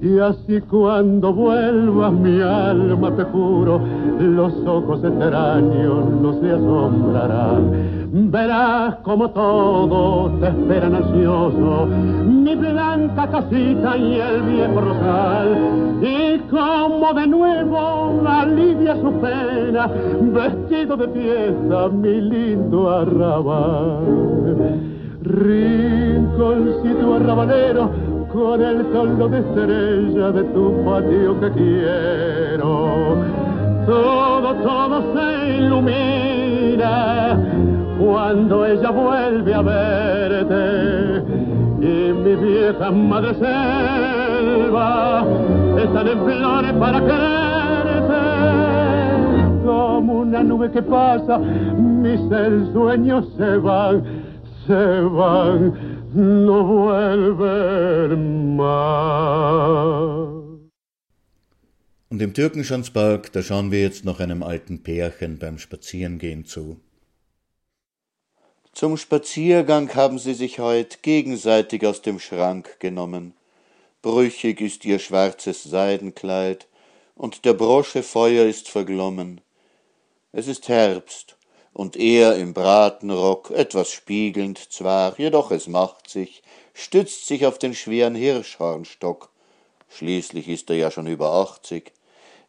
y 0.00 0.18
así 0.18 0.60
cuando 0.60 1.32
vuelvas 1.32 2.12
mi 2.12 2.40
alma 2.40 3.14
te 3.16 3.24
juro, 3.24 3.80
los 4.18 4.52
ojos 4.66 5.02
extraños 5.02 6.10
no 6.20 6.40
se 6.40 6.50
asombrarán. 6.50 7.96
Verás 8.30 8.96
como 8.96 9.30
todo 9.30 10.30
te 10.38 10.48
esperan 10.48 10.94
ansioso, 10.94 11.86
mi 11.86 12.54
blanca 12.54 13.26
casita 13.28 13.96
y 13.96 14.20
el 14.20 14.42
viejo 14.42 14.80
rosal. 14.80 15.58
Y 16.02 16.38
como 16.50 17.14
de 17.14 17.26
nuevo 17.26 18.22
alivia 18.26 18.96
su 18.96 19.12
pena, 19.20 19.88
vestido 20.20 20.96
de 20.96 21.08
fiesta 21.08 21.88
mi 21.88 22.20
lindo 22.20 22.90
arrabal. 22.90 24.36
Rinconcito 25.22 27.14
arrabalero, 27.14 27.90
con 28.36 28.60
el 28.60 28.84
sol 28.92 29.30
de 29.30 29.38
estrella 29.38 30.30
de 30.30 30.44
tu 30.52 30.84
patio 30.84 31.40
que 31.40 31.50
quiero. 31.52 33.16
Todo, 33.86 34.54
todo 34.56 35.14
se 35.14 35.56
ilumina 35.56 37.38
cuando 37.98 38.66
ella 38.66 38.90
vuelve 38.90 39.54
a 39.54 39.62
verte. 39.62 41.22
Y 41.80 42.12
mi 42.12 42.34
vieja 42.36 42.90
madre 42.90 43.34
selva 43.36 45.24
están 45.82 46.06
en 46.06 46.24
flores 46.24 46.72
para 46.74 47.00
quererte. 47.00 48.22
Como 49.64 50.12
una 50.12 50.42
nube 50.42 50.70
que 50.72 50.82
pasa, 50.82 51.38
mis 51.38 52.20
sueños 52.74 53.26
se 53.38 53.56
van, 53.56 54.02
se 54.66 55.00
van 55.00 55.95
no 56.16 56.66
vuelven 56.66 58.56
más. 58.56 60.36
Und 62.08 62.22
im 62.22 62.32
Türkenschanzpark, 62.32 63.32
da 63.32 63.42
schauen 63.42 63.70
wir 63.70 63.82
jetzt 63.82 64.04
noch 64.04 64.20
einem 64.20 64.42
alten 64.42 64.82
Pärchen 64.82 65.38
beim 65.38 65.58
Spazierengehen 65.58 66.46
zu. 66.46 66.80
Zum 68.72 68.96
Spaziergang 68.96 69.94
haben 69.94 70.18
sie 70.18 70.34
sich 70.34 70.58
heut 70.58 71.02
gegenseitig 71.02 71.86
aus 71.86 72.02
dem 72.02 72.18
Schrank 72.18 72.80
genommen. 72.80 73.34
Brüchig 74.02 74.60
ist 74.60 74.84
ihr 74.84 74.98
schwarzes 74.98 75.64
Seidenkleid, 75.64 76.66
und 77.14 77.44
der 77.44 77.54
Brosche 77.54 78.02
Feuer 78.02 78.46
ist 78.46 78.68
verglommen. 78.68 79.40
Es 80.32 80.48
ist 80.48 80.68
Herbst, 80.68 81.35
und 81.76 81.94
er 81.94 82.36
im 82.36 82.54
Bratenrock, 82.54 83.50
etwas 83.50 83.92
spiegelnd 83.92 84.58
zwar, 84.72 85.18
jedoch 85.18 85.50
es 85.50 85.66
macht 85.66 86.08
sich, 86.08 86.42
stützt 86.72 87.26
sich 87.26 87.44
auf 87.44 87.58
den 87.58 87.74
schweren 87.74 88.14
Hirschhornstock. 88.14 89.28
Schließlich 89.90 90.48
ist 90.48 90.70
er 90.70 90.76
ja 90.76 90.90
schon 90.90 91.06
über 91.06 91.32
achtzig. 91.32 91.92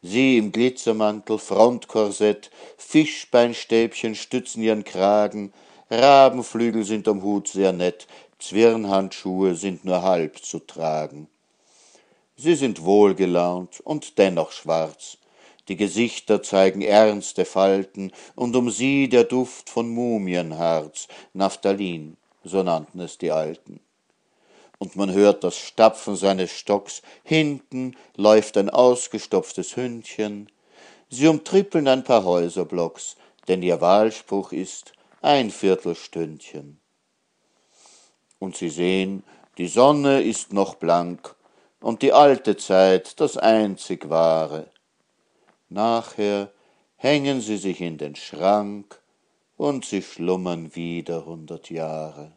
Sie 0.02 0.38
im 0.38 0.54
Glitzermantel, 0.54 1.40
Frontkorsett, 1.40 2.52
Fischbeinstäbchen 2.78 4.16
stützen 4.16 4.64
ihren 4.64 4.86
Kragen, 4.86 5.52
Rabenflügel 5.92 6.86
sind 6.86 7.06
am 7.10 7.22
Hut 7.22 7.50
sehr 7.50 7.74
nett, 7.74 8.08
Zwirnhandschuhe 8.40 9.56
sind 9.56 9.84
nur 9.84 10.04
halb 10.04 10.38
zu 10.42 10.60
tragen. 10.60 11.28
Sie 12.38 12.56
sind 12.56 12.86
wohlgelaunt 12.86 13.82
und 13.82 14.18
dennoch 14.20 14.54
schwarz, 14.54 15.18
die 15.68 15.76
Gesichter 15.76 16.42
zeigen 16.42 16.82
ernste 16.82 17.46
Falten, 17.46 18.12
und 18.36 18.56
um 18.56 18.70
sie 18.70 19.10
der 19.10 19.24
Duft 19.24 19.70
von 19.70 19.90
Mumienharz, 19.90 21.08
Naphthalin, 21.34 22.18
so 22.44 22.64
nannten 22.64 23.00
es 23.00 23.18
die 23.18 23.32
Alten. 23.32 23.80
Und 24.80 24.96
man 24.96 25.12
hört 25.12 25.44
das 25.44 25.58
Stapfen 25.58 26.16
seines 26.16 26.52
Stocks, 26.52 27.02
hinten 27.24 27.96
läuft 28.16 28.58
ein 28.58 28.70
ausgestopftes 28.70 29.76
Hündchen. 29.76 30.50
Sie 31.10 31.28
umtrippeln 31.28 31.88
ein 31.88 32.04
paar 32.04 32.24
Häuserblocks, 32.24 33.18
denn 33.48 33.64
ihr 33.64 33.82
Wahlspruch 33.82 34.52
ist 34.52 34.94
ein 35.22 35.50
Viertelstündchen. 35.50 36.80
Und 38.40 38.56
sie 38.56 38.70
sehen, 38.70 39.24
die 39.58 39.68
Sonne 39.68 40.22
ist 40.22 40.54
noch 40.54 40.76
blank 40.76 41.36
und 41.80 42.04
die 42.04 42.14
alte 42.14 42.56
Zeit 42.58 43.20
das 43.20 43.38
einzig 43.38 44.10
wahre. 44.10 44.68
Nachher 45.70 46.52
hängen 46.96 47.42
sie 47.42 47.58
sich 47.58 47.82
in 47.82 47.98
den 47.98 48.16
Schrank 48.16 49.02
und 49.56 49.86
sie 49.86 50.02
schlummern 50.02 50.76
wieder 50.76 51.26
hundert 51.26 51.70
Jahre. 51.70 52.34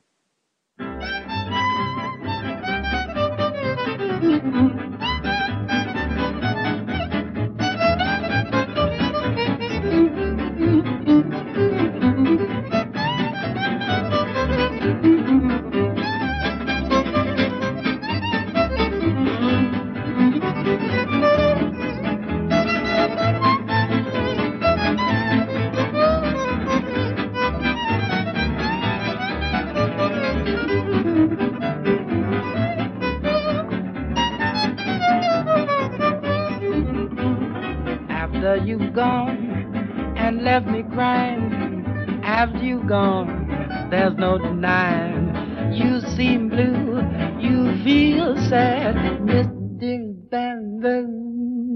Gone, 38.94 40.14
and 40.16 40.42
left 40.42 40.66
me 40.66 40.82
crying. 40.82 42.20
After 42.22 42.58
you've 42.58 42.86
gone, 42.86 43.88
there's 43.90 44.16
no 44.16 44.38
denying. 44.38 45.72
You 45.72 46.00
seem 46.00 46.48
blue, 46.48 47.00
you 47.38 47.82
feel 47.82 48.36
sad, 48.48 48.94
Mr. 49.22 50.30
Van 50.30 50.80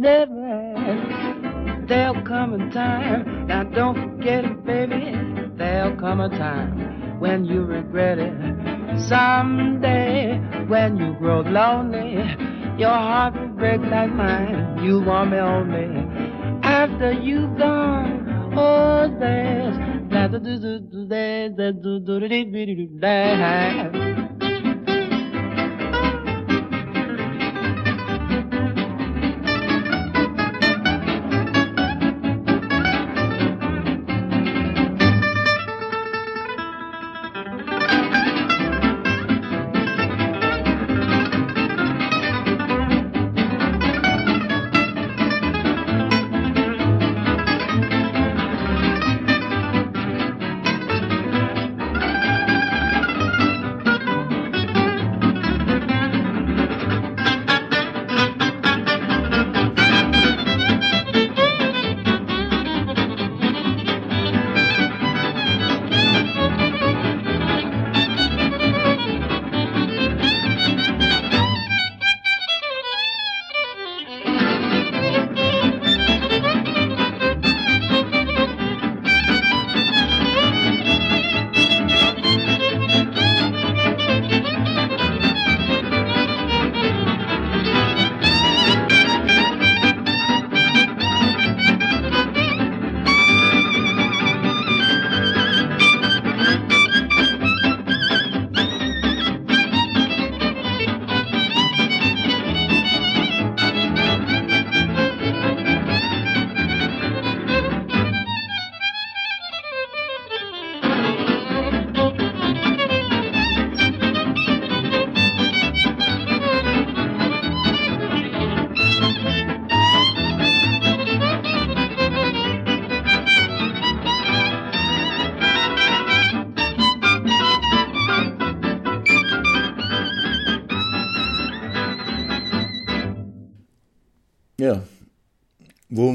never. 0.01 1.87
There'll 1.89 2.23
come 2.23 2.55
a 2.61 2.71
time, 2.71 3.47
now 3.47 3.65
don't 3.65 3.95
forget 3.95 4.45
it, 4.45 4.65
baby. 4.65 5.17
There'll 5.57 5.97
come 5.97 6.21
a 6.21 6.29
time 6.29 7.21
when 7.21 7.45
you 7.45 7.63
regret 7.63 8.19
it. 8.19 9.01
Someday, 9.01 10.39
when 10.69 10.97
you 10.97 11.15
grow 11.15 11.41
lonely, 11.41 12.15
your 12.79 12.91
heart 12.91 13.35
will 13.35 13.49
break 13.49 13.81
like 13.83 14.13
mine. 14.13 14.83
You 14.85 15.01
want 15.01 15.31
me 15.31 15.39
only 15.39 16.24
after 16.65 17.13
you've 17.13 17.57
gone. 17.59 18.55
Oh, 18.57 19.15
there's 19.21 19.55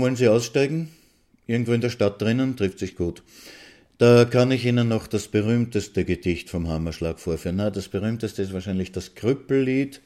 wollen 0.10 0.16
Sie 0.16 0.28
aussteigen? 0.28 0.90
Irgendwo 1.46 1.72
in 1.72 1.82
der 1.82 1.92
Stadt 1.92 2.20
drinnen, 2.20 2.58
trifft 2.58 2.80
sich 2.80 2.96
gut. 2.96 3.22
Da 4.00 4.26
kann 4.26 4.50
ich 4.50 4.66
Ihnen 4.66 4.88
noch 4.88 5.06
das 5.06 5.28
berühmteste 5.28 6.04
Gedicht 6.04 6.50
vom 6.50 6.68
Hammerschlag 6.68 7.20
vorführen. 7.20 7.58
Na, 7.58 7.70
das 7.70 7.90
berühmteste 7.90 8.42
ist 8.42 8.52
wahrscheinlich 8.52 8.92
das 8.92 9.14
Krüppellied. 9.14 10.02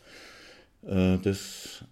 Äh, 0.85 1.19
das, 1.19 1.85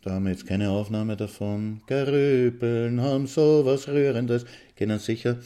da 0.00 0.12
haben 0.12 0.24
wir 0.24 0.30
jetzt 0.30 0.46
keine 0.46 0.70
Aufnahme 0.70 1.14
davon. 1.18 1.82
Gerüpeln 1.86 3.02
haben 3.02 3.26
so 3.26 3.66
was 3.66 3.86
Rührendes. 3.86 4.46
Kennen 4.74 4.98
sicher. 4.98 5.36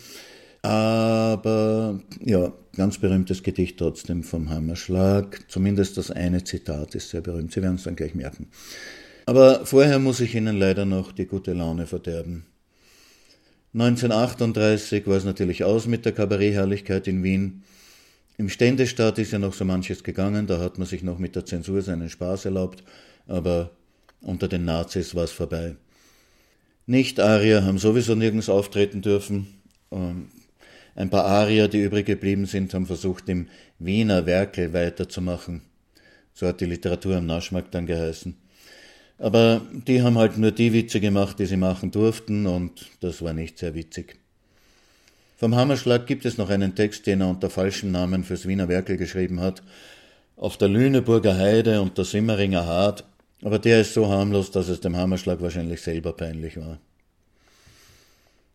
Aber 0.62 1.98
ja, 2.24 2.52
ganz 2.76 2.98
berühmtes 2.98 3.42
Gedicht 3.42 3.80
trotzdem 3.80 4.22
vom 4.22 4.48
Hammerschlag. 4.48 5.40
Zumindest 5.48 5.96
das 5.96 6.12
eine 6.12 6.44
Zitat 6.44 6.94
ist 6.94 7.10
sehr 7.10 7.20
berühmt. 7.20 7.52
Sie 7.52 7.62
werden 7.62 7.74
es 7.74 7.82
dann 7.82 7.96
gleich 7.96 8.14
merken. 8.14 8.46
Aber 9.28 9.66
vorher 9.66 9.98
muss 9.98 10.20
ich 10.20 10.36
Ihnen 10.36 10.56
leider 10.56 10.84
noch 10.84 11.10
die 11.10 11.26
gute 11.26 11.52
Laune 11.52 11.88
verderben. 11.88 12.46
1938 13.74 15.04
war 15.08 15.16
es 15.16 15.24
natürlich 15.24 15.64
aus 15.64 15.88
mit 15.88 16.04
der 16.04 16.12
Kabarettherrlichkeit 16.12 17.08
in 17.08 17.24
Wien. 17.24 17.64
Im 18.38 18.48
Ständestaat 18.48 19.18
ist 19.18 19.32
ja 19.32 19.40
noch 19.40 19.52
so 19.52 19.64
manches 19.64 20.04
gegangen, 20.04 20.46
da 20.46 20.60
hat 20.60 20.78
man 20.78 20.86
sich 20.86 21.02
noch 21.02 21.18
mit 21.18 21.34
der 21.34 21.44
Zensur 21.44 21.82
seinen 21.82 22.08
Spaß 22.08 22.44
erlaubt, 22.44 22.84
aber 23.26 23.72
unter 24.20 24.46
den 24.46 24.64
Nazis 24.64 25.14
war 25.16 25.24
es 25.24 25.32
vorbei. 25.32 25.74
Nicht-Arier 26.86 27.64
haben 27.64 27.78
sowieso 27.78 28.14
nirgends 28.14 28.48
auftreten 28.48 29.02
dürfen. 29.02 29.48
Ähm, 29.90 30.28
ein 30.94 31.10
paar 31.10 31.24
Arier, 31.24 31.66
die 31.66 31.82
übrig 31.82 32.06
geblieben 32.06 32.46
sind, 32.46 32.72
haben 32.74 32.86
versucht, 32.86 33.28
im 33.28 33.48
Wiener 33.80 34.24
Werkel 34.24 34.72
weiterzumachen. 34.72 35.62
So 36.32 36.46
hat 36.46 36.60
die 36.60 36.66
Literatur 36.66 37.16
am 37.16 37.26
Naschmarkt 37.26 37.74
dann 37.74 37.86
geheißen. 37.86 38.36
Aber 39.18 39.62
die 39.72 40.02
haben 40.02 40.18
halt 40.18 40.36
nur 40.36 40.50
die 40.50 40.72
Witze 40.72 41.00
gemacht, 41.00 41.38
die 41.38 41.46
sie 41.46 41.56
machen 41.56 41.90
durften, 41.90 42.46
und 42.46 42.86
das 43.00 43.22
war 43.22 43.32
nicht 43.32 43.58
sehr 43.58 43.74
witzig. 43.74 44.18
Vom 45.38 45.54
Hammerschlag 45.54 46.06
gibt 46.06 46.24
es 46.24 46.38
noch 46.38 46.50
einen 46.50 46.74
Text, 46.74 47.06
den 47.06 47.20
er 47.20 47.28
unter 47.28 47.50
falschem 47.50 47.90
Namen 47.92 48.24
fürs 48.24 48.46
Wiener 48.46 48.68
Werkel 48.68 48.96
geschrieben 48.96 49.40
hat, 49.40 49.62
auf 50.36 50.56
der 50.56 50.68
Lüneburger 50.68 51.36
Heide 51.36 51.80
und 51.80 51.96
der 51.96 52.04
Simmeringer 52.04 52.66
Hart, 52.66 53.04
aber 53.42 53.58
der 53.58 53.82
ist 53.82 53.94
so 53.94 54.08
harmlos, 54.08 54.50
dass 54.50 54.68
es 54.68 54.80
dem 54.80 54.96
Hammerschlag 54.96 55.40
wahrscheinlich 55.40 55.80
selber 55.80 56.12
peinlich 56.12 56.56
war. 56.58 56.78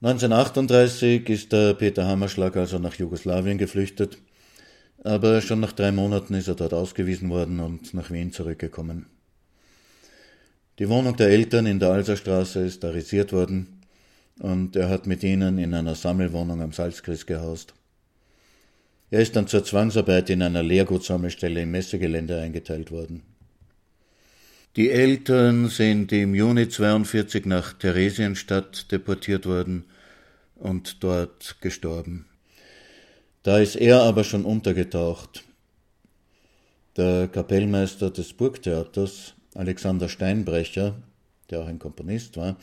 1938 0.01 1.29
ist 1.29 1.51
der 1.51 1.75
Peter 1.75 2.07
Hammerschlag 2.07 2.57
also 2.57 2.79
nach 2.79 2.95
Jugoslawien 2.95 3.59
geflüchtet, 3.59 4.17
aber 5.03 5.41
schon 5.41 5.59
nach 5.59 5.73
drei 5.73 5.91
Monaten 5.91 6.33
ist 6.33 6.47
er 6.47 6.55
dort 6.55 6.73
ausgewiesen 6.73 7.29
worden 7.29 7.59
und 7.59 7.93
nach 7.93 8.09
Wien 8.09 8.31
zurückgekommen. 8.31 9.05
Die 10.81 10.89
Wohnung 10.89 11.15
der 11.15 11.29
Eltern 11.29 11.67
in 11.67 11.77
der 11.77 11.91
Alserstraße 11.91 12.61
ist 12.61 12.83
arisiert 12.83 13.33
worden 13.33 13.83
und 14.39 14.75
er 14.75 14.89
hat 14.89 15.05
mit 15.05 15.21
ihnen 15.21 15.59
in 15.59 15.75
einer 15.75 15.93
Sammelwohnung 15.93 16.59
am 16.59 16.71
Salzkreis 16.71 17.27
gehaust. 17.27 17.75
Er 19.11 19.19
ist 19.19 19.35
dann 19.35 19.45
zur 19.45 19.63
Zwangsarbeit 19.63 20.31
in 20.31 20.41
einer 20.41 20.63
Lehrgutsammelstelle 20.63 21.61
im 21.61 21.69
Messegelände 21.69 22.41
eingeteilt 22.41 22.89
worden. 22.89 23.21
Die 24.75 24.89
Eltern 24.89 25.69
sind 25.69 26.11
im 26.13 26.33
Juni 26.33 26.67
42 26.67 27.45
nach 27.45 27.73
Theresienstadt 27.73 28.91
deportiert 28.91 29.45
worden 29.45 29.85
und 30.55 31.03
dort 31.03 31.57
gestorben. 31.61 32.25
Da 33.43 33.59
ist 33.59 33.75
er 33.75 34.01
aber 34.01 34.23
schon 34.23 34.45
untergetaucht. 34.45 35.43
Der 36.97 37.27
Kapellmeister 37.27 38.09
des 38.09 38.33
Burgtheaters 38.33 39.35
Alexander 39.55 40.07
Steinbrecher, 40.07 40.95
der 41.49 41.61
auch 41.61 41.67
ein 41.67 41.79
Komponist 41.79 42.37
war, 42.37 42.57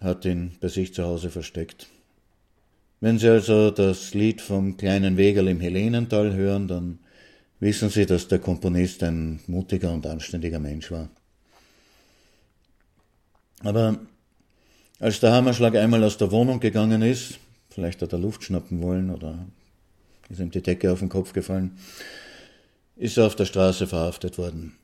hat 0.00 0.24
ihn 0.24 0.52
bei 0.60 0.68
sich 0.68 0.92
zu 0.94 1.04
Hause 1.04 1.30
versteckt. 1.30 1.88
Wenn 3.00 3.18
Sie 3.18 3.28
also 3.28 3.70
das 3.70 4.14
Lied 4.14 4.40
vom 4.40 4.76
kleinen 4.76 5.16
Wegerl 5.16 5.48
im 5.48 5.60
Helenental 5.60 6.34
hören, 6.34 6.68
dann 6.68 6.98
wissen 7.58 7.88
Sie, 7.88 8.06
dass 8.06 8.28
der 8.28 8.38
Komponist 8.38 9.02
ein 9.02 9.40
mutiger 9.46 9.92
und 9.92 10.06
anständiger 10.06 10.58
Mensch 10.58 10.90
war. 10.90 11.08
Aber 13.64 13.98
als 14.98 15.20
der 15.20 15.32
Hammerschlag 15.32 15.74
einmal 15.76 16.04
aus 16.04 16.18
der 16.18 16.30
Wohnung 16.30 16.60
gegangen 16.60 17.02
ist, 17.02 17.38
vielleicht 17.70 18.02
hat 18.02 18.12
er 18.12 18.18
Luft 18.18 18.44
schnappen 18.44 18.82
wollen 18.82 19.10
oder 19.10 19.46
ist 20.28 20.40
ihm 20.40 20.50
die 20.50 20.62
Decke 20.62 20.92
auf 20.92 21.00
den 21.00 21.08
Kopf 21.08 21.32
gefallen, 21.32 21.76
ist 22.96 23.18
er 23.18 23.26
auf 23.26 23.36
der 23.36 23.46
Straße 23.46 23.86
verhaftet 23.86 24.38
worden. 24.38 24.76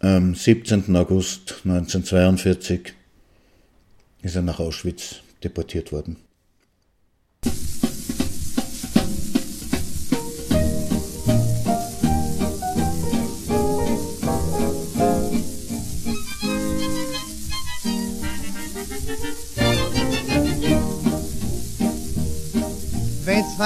Am 0.00 0.34
17. 0.34 0.94
August 0.94 1.62
1942 1.64 2.92
ist 4.20 4.36
er 4.36 4.42
nach 4.42 4.60
Auschwitz 4.60 5.22
deportiert 5.42 5.90
worden. 5.90 6.18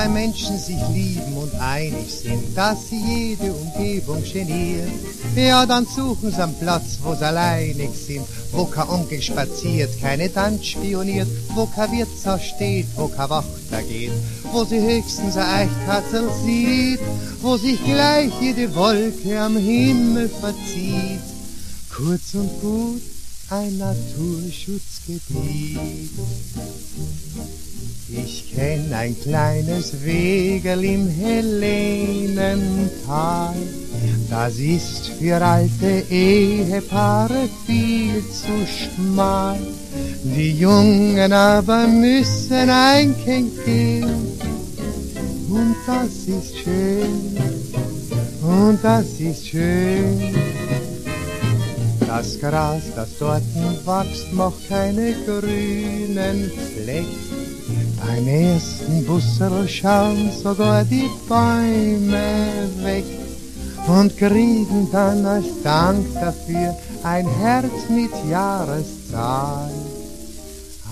Zwei 0.00 0.08
Menschen 0.08 0.58
sich 0.58 0.78
lieben 0.94 1.36
und 1.36 1.54
einig 1.60 2.10
sind, 2.10 2.56
dass 2.56 2.88
sie 2.88 3.02
jede 3.04 3.52
Umgebung 3.52 4.22
genieren, 4.22 4.90
ja, 5.36 5.66
dann 5.66 5.86
suchen 5.86 6.30
sie 6.30 6.42
einen 6.42 6.54
Platz, 6.54 6.98
wo 7.02 7.14
sie 7.14 7.26
alleinig 7.26 7.90
sind, 8.06 8.24
wo 8.52 8.64
kein 8.64 8.88
Onkel 8.88 9.20
spaziert, 9.20 9.90
keine 10.00 10.32
Tante 10.32 10.64
spioniert, 10.64 11.28
wo 11.54 11.66
kein 11.66 11.92
Wirtshaus 11.92 12.42
steht, 12.42 12.86
wo 12.96 13.08
kein 13.08 13.28
Wachter 13.28 13.82
geht, 13.82 14.12
wo 14.52 14.64
sie 14.64 14.80
höchstens 14.80 15.36
ein 15.36 15.68
Eichkatzel 15.68 16.30
sieht, 16.46 17.00
wo 17.42 17.58
sich 17.58 17.84
gleich 17.84 18.32
jede 18.40 18.74
Wolke 18.74 19.38
am 19.38 19.58
Himmel 19.58 20.30
verzieht. 20.30 21.20
Kurz 21.94 22.34
und 22.34 22.58
gut 22.62 23.02
ein 23.50 23.76
Naturschutzgebiet. 23.76 26.10
Ich 28.12 28.52
kenn 28.54 28.92
ein 28.92 29.14
kleines 29.20 30.04
Wegel 30.04 30.84
im 30.84 31.08
Helenental. 31.08 32.44
Das 34.28 34.58
ist 34.58 35.12
für 35.18 35.40
alte 35.40 36.02
Ehepaare 36.10 37.48
viel 37.66 38.24
zu 38.28 38.66
schmal. 38.66 39.58
Die 40.24 40.58
Jungen 40.58 41.32
aber 41.32 41.86
müssen 41.86 42.68
ein 42.68 43.14
Kind 43.24 43.64
gehen. 43.64 44.10
Und 45.48 45.76
das 45.86 46.26
ist 46.26 46.58
schön, 46.58 47.36
und 48.42 48.78
das 48.82 49.20
ist 49.20 49.48
schön. 49.48 50.34
Das 52.06 52.40
Gras, 52.40 52.82
das 52.96 53.08
dort 53.18 53.42
wächst, 53.84 54.32
macht 54.32 54.68
keine 54.68 55.14
grünen 55.26 56.50
Flecken. 56.74 57.59
Beim 58.06 58.26
ersten 58.26 59.04
Busserl 59.06 59.68
schauen 59.68 60.30
sogar 60.42 60.84
die 60.84 61.10
Bäume 61.28 62.68
weg 62.82 63.04
und 63.86 64.16
kriegen 64.16 64.88
dann 64.90 65.26
als 65.26 65.62
Dank 65.62 66.06
dafür 66.14 66.74
ein 67.02 67.28
Herz 67.40 67.88
mit 67.88 68.10
Jahreszahl. 68.30 69.70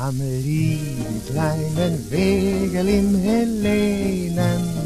Am 0.01 0.19
lieben 0.19 1.23
kleinen 1.29 2.11
Wegel 2.11 2.89
im 2.89 3.19
Helenental 3.19 4.79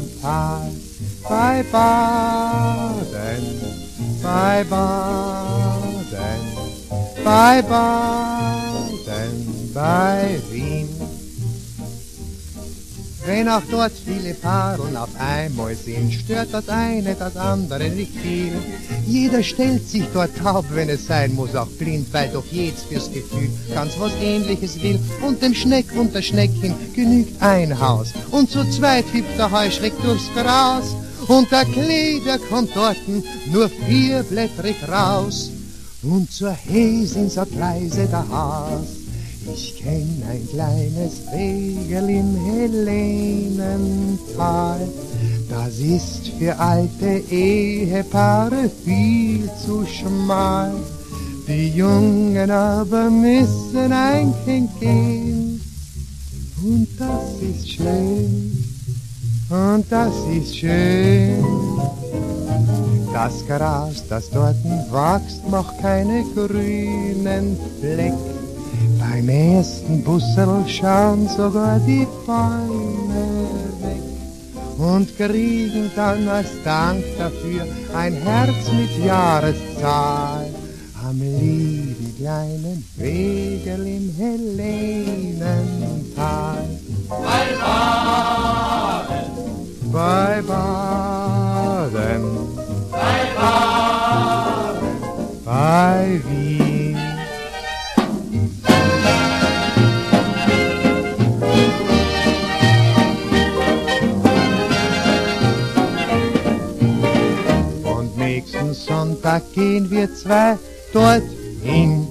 bei 1.29 1.63
Baden, 1.71 3.45
bei 4.21 4.63
Baden, 4.63 6.13
bei 7.23 7.61
Baden, 7.61 9.71
bei 9.73 10.41
Wien. 10.51 11.02
Wenn 13.25 13.47
auch 13.47 13.61
dort 13.71 13.93
viele 14.05 14.33
Paaren 14.33 14.97
auf 14.97 15.09
einmal 15.17 15.75
sind, 15.75 16.13
stört 16.13 16.49
das 16.53 16.67
eine 16.67 17.15
das 17.15 17.37
andere 17.37 17.89
nicht 17.89 18.11
viel. 18.17 18.51
Jeder 19.07 19.41
stellt 19.41 19.87
sich 19.87 20.03
dort 20.13 20.35
taub, 20.37 20.65
wenn 20.71 20.89
es 20.89 21.07
sein 21.07 21.33
muss, 21.33 21.55
auch 21.55 21.67
blind, 21.67 22.07
weil 22.11 22.29
doch 22.29 22.43
jedes 22.51 22.83
fürs 22.83 23.11
Gefühl 23.11 23.49
ganz 23.73 23.93
was 23.97 24.11
ähnliches 24.21 24.81
will. 24.83 24.99
Und 25.25 25.41
dem 25.41 25.53
Schneck 25.53 25.85
und 25.95 26.13
der 26.13 26.21
Schneckin 26.21 26.75
genügt 26.93 27.41
ein 27.41 27.79
Haus. 27.79 28.11
Und 28.31 28.51
zu 28.51 28.69
zweit 28.69 29.05
hüpft 29.13 29.37
der 29.37 29.51
Heuschreck 29.51 29.93
durchs 30.03 30.29
Gras. 30.35 30.93
Und 31.27 31.49
der 31.49 31.63
Klee, 31.63 32.19
der 32.25 32.39
kommt 32.39 32.75
dorten 32.75 33.23
nur 33.49 33.69
vierblättrig 33.69 34.75
raus. 34.91 35.49
Und 36.01 36.29
zur 36.29 36.51
Häsin 36.51 37.29
sagt 37.29 37.55
leise 37.55 38.05
der 38.07 38.27
Haas. 38.27 39.02
Ich 39.51 39.75
kenn 39.77 40.23
ein 40.29 40.47
kleines 40.49 41.21
Wegel 41.31 42.09
im 42.09 42.35
Helenental, 42.45 44.07
das 45.49 45.79
ist 45.79 46.29
für 46.39 46.57
alte 46.57 47.21
Ehepaare 47.29 48.69
viel 48.85 49.49
zu 49.65 49.85
schmal. 49.85 50.71
Die 51.47 51.69
Jungen 51.69 52.49
aber 52.49 53.09
müssen 53.09 53.91
ein 53.91 54.33
Kind 54.45 54.69
gehen. 54.79 55.61
Und 56.63 56.87
das 56.97 57.41
ist 57.41 57.69
schön, 57.69 58.63
und 59.49 59.85
das 59.89 60.13
ist 60.31 60.57
schön. 60.57 61.43
Das 63.11 63.45
Gras, 63.45 64.07
das 64.07 64.29
dort 64.29 64.55
wächst, 64.63 65.45
macht 65.49 65.77
keine 65.79 66.23
grünen 66.33 67.57
Fleck. 67.81 68.32
Beim 69.13 69.29
ersten 69.29 70.03
Bussel 70.03 70.65
schauen 70.67 71.29
sogar 71.29 71.79
die 71.81 72.07
Bäume 72.25 73.47
weg. 73.79 74.01
Und 74.79 75.15
kriegen 75.15 75.91
dann 75.95 76.27
als 76.27 76.49
Dank 76.63 77.03
dafür 77.19 77.67
ein 77.95 78.13
Herz 78.13 78.71
mit 78.71 79.05
Jahreszahl. 79.05 80.47
Am 81.07 81.19
die 81.19 82.15
kleinen 82.17 82.83
Wegel 82.97 83.85
im 83.85 84.15
Helenental. 84.17 85.45
Bei 87.07 87.53
Baden, 87.61 89.29
bei 89.91 90.41
Baden, 90.41 92.23
bei 92.89 93.27
Baden, 93.35 94.87
bei 95.45 96.19
Wien. 96.27 96.52
Nächsten 109.13 109.21
Sonntag 109.21 109.53
gehen 109.53 109.89
wir 109.89 110.13
zwei 110.13 110.57
dorthin. 110.91 112.07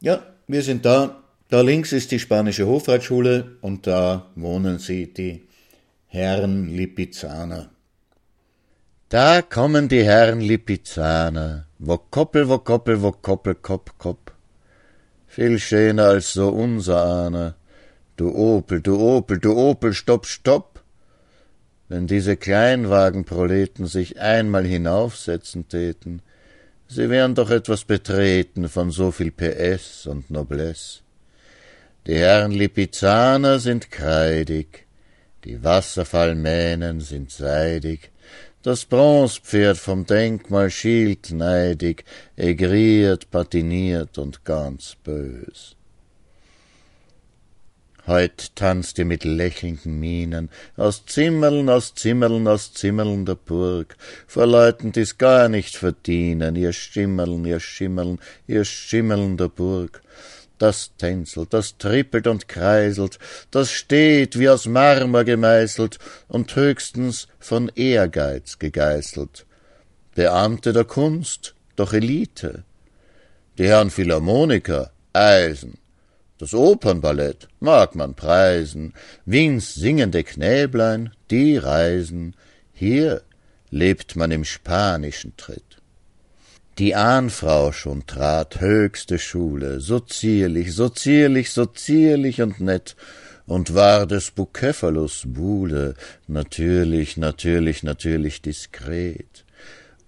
Ja, 0.00 0.22
wir 0.48 0.62
sind 0.62 0.84
da. 0.84 1.22
Da 1.48 1.60
links 1.60 1.92
ist 1.92 2.10
die 2.10 2.18
spanische 2.18 2.66
Hofreitschule 2.66 3.58
und 3.60 3.86
da 3.86 4.30
wohnen 4.34 4.78
sie, 4.78 5.12
die 5.12 5.46
Herren 6.06 6.68
Lipizzaner. 6.68 7.70
Da 9.10 9.42
kommen 9.42 9.88
die 9.88 10.02
Herren 10.02 10.40
Lipizzaner, 10.40 11.66
wo 11.78 11.98
Koppel, 11.98 12.48
wo 12.48 12.58
Koppel, 12.58 13.02
wo 13.02 13.12
Koppel, 13.12 13.54
Kopp, 13.54 13.98
Kopp. 13.98 14.21
Viel 15.34 15.58
schöner 15.58 16.08
als 16.08 16.34
so 16.34 16.50
unser 16.50 17.06
Ahner. 17.06 17.54
Du 18.16 18.34
Opel, 18.34 18.82
du 18.82 19.00
Opel, 19.00 19.38
du 19.38 19.54
Opel, 19.54 19.94
stopp, 19.94 20.26
stopp. 20.26 20.82
Wenn 21.88 22.06
diese 22.06 22.36
Kleinwagenproleten 22.36 23.86
sich 23.86 24.20
einmal 24.20 24.66
hinaufsetzen 24.66 25.68
täten, 25.68 26.20
sie 26.86 27.08
wären 27.08 27.34
doch 27.34 27.48
etwas 27.48 27.84
betreten 27.84 28.68
von 28.68 28.90
so 28.90 29.10
viel 29.10 29.30
PS 29.30 30.06
und 30.06 30.30
Noblesse. 30.30 31.00
Die 32.06 32.16
Herren 32.16 32.52
Lipizzaner 32.52 33.58
sind 33.58 33.90
kreidig, 33.90 34.84
die 35.44 35.64
Wasserfallmähnen 35.64 37.00
sind 37.00 37.30
seidig, 37.30 38.11
das 38.62 38.84
Bronzepferd 38.84 39.76
vom 39.76 40.06
Denkmal 40.06 40.70
schielt 40.70 41.30
neidig, 41.32 42.04
egriert, 42.36 43.30
patiniert 43.30 44.18
und 44.18 44.44
ganz 44.44 44.96
bös. 45.02 45.76
Heut 48.06 48.56
tanzt 48.56 48.98
ihr 48.98 49.04
mit 49.04 49.22
lächelnden 49.22 50.00
Mienen, 50.00 50.50
aus 50.76 51.06
Zimmerln, 51.06 51.68
aus 51.68 51.94
Zimmerln, 51.94 52.48
aus 52.48 52.72
Zimmerln 52.72 53.24
der 53.24 53.36
Burg, 53.36 53.96
vor 54.26 54.46
Leuten, 54.46 54.90
die's 54.90 55.18
gar 55.18 55.48
nicht 55.48 55.76
verdienen, 55.76 56.56
ihr 56.56 56.72
Schimmerln, 56.72 57.44
ihr 57.44 57.60
Schimmerln, 57.60 58.18
ihr 58.48 58.64
Schimmerln 58.64 59.36
der 59.36 59.48
Burg. 59.48 60.02
Das 60.62 60.92
tänzelt, 60.96 61.52
das 61.54 61.76
trippelt 61.76 62.28
und 62.28 62.46
kreiselt, 62.46 63.18
das 63.50 63.72
steht 63.72 64.38
wie 64.38 64.48
aus 64.48 64.66
Marmor 64.66 65.24
gemeißelt 65.24 65.98
und 66.28 66.54
höchstens 66.54 67.26
von 67.40 67.68
Ehrgeiz 67.74 68.60
gegeißelt. 68.60 69.44
Beamte 70.14 70.72
der 70.72 70.84
Kunst, 70.84 71.56
doch 71.74 71.92
Elite. 71.92 72.62
Die 73.58 73.66
Herren 73.66 73.90
Philharmoniker, 73.90 74.92
Eisen. 75.12 75.78
Das 76.38 76.54
Opernballett 76.54 77.48
mag 77.58 77.96
man 77.96 78.14
preisen, 78.14 78.94
Wiens 79.24 79.74
singende 79.74 80.22
Knäblein, 80.22 81.10
die 81.32 81.56
reisen, 81.56 82.36
hier 82.72 83.22
lebt 83.70 84.14
man 84.14 84.30
im 84.30 84.44
spanischen 84.44 85.36
Tritt. 85.36 85.71
Die 86.78 86.94
Ahnfrau 86.94 87.70
schon 87.70 88.06
trat 88.06 88.62
höchste 88.62 89.18
Schule, 89.18 89.80
so 89.80 90.00
zierlich, 90.00 90.74
so 90.74 90.88
zierlich, 90.88 91.50
so 91.50 91.66
zierlich 91.66 92.40
und 92.40 92.60
nett, 92.60 92.96
und 93.44 93.74
war 93.74 94.06
des 94.06 94.30
Bucephalus 94.30 95.24
Buhle, 95.26 95.94
natürlich, 96.28 97.18
natürlich, 97.18 97.82
natürlich 97.82 98.40
diskret. 98.40 99.44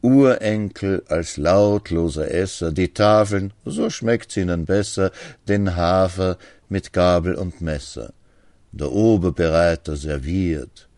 Urenkel 0.01 1.03
als 1.09 1.37
lautloser 1.37 2.31
Esser, 2.31 2.73
die 2.73 2.95
Tafeln, 2.95 3.53
so 3.67 3.91
schmeckt's 3.91 4.39
ihnen 4.39 4.65
besser, 4.65 5.13
den 5.47 5.77
Hafer 5.77 6.39
mit 6.71 6.95
Gabel 6.95 7.35
und 7.35 7.61
Messer. 7.61 8.15
Der 8.73 8.91
Oberbereiter 8.91 9.97
serviert. 9.97 10.89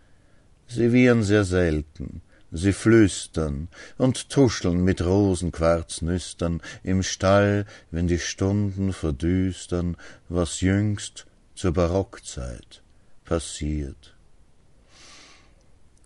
Sie 0.69 0.93
wiehern 0.93 1.25
sehr 1.25 1.45
selten, 1.45 2.23
sie 2.53 2.73
flüstern 2.73 3.69
und 3.99 4.31
tuscheln 4.31 4.83
mit 4.83 5.05
Rosenquarznüstern 5.05 6.63
im 6.83 7.03
Stall, 7.03 7.67
wenn 7.91 8.07
die 8.07 8.19
Stunden 8.19 8.93
verdüstern, 8.93 9.97
was 10.29 10.61
jüngst 10.61 11.27
zur 11.55 11.73
Barockzeit 11.73 12.83
passiert. 13.25 14.15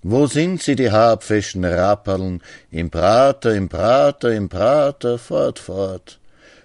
Wo 0.03 0.27
sind 0.27 0.63
sie, 0.63 0.77
die 0.77 0.91
habfischen 0.91 1.65
Rapperln? 1.65 2.43
Im 2.71 2.91
Prater, 2.91 3.55
im 3.55 3.69
Prater, 3.69 4.33
im 4.33 4.49
Prater, 4.49 5.19
fort, 5.19 5.59
fort. 5.59 6.19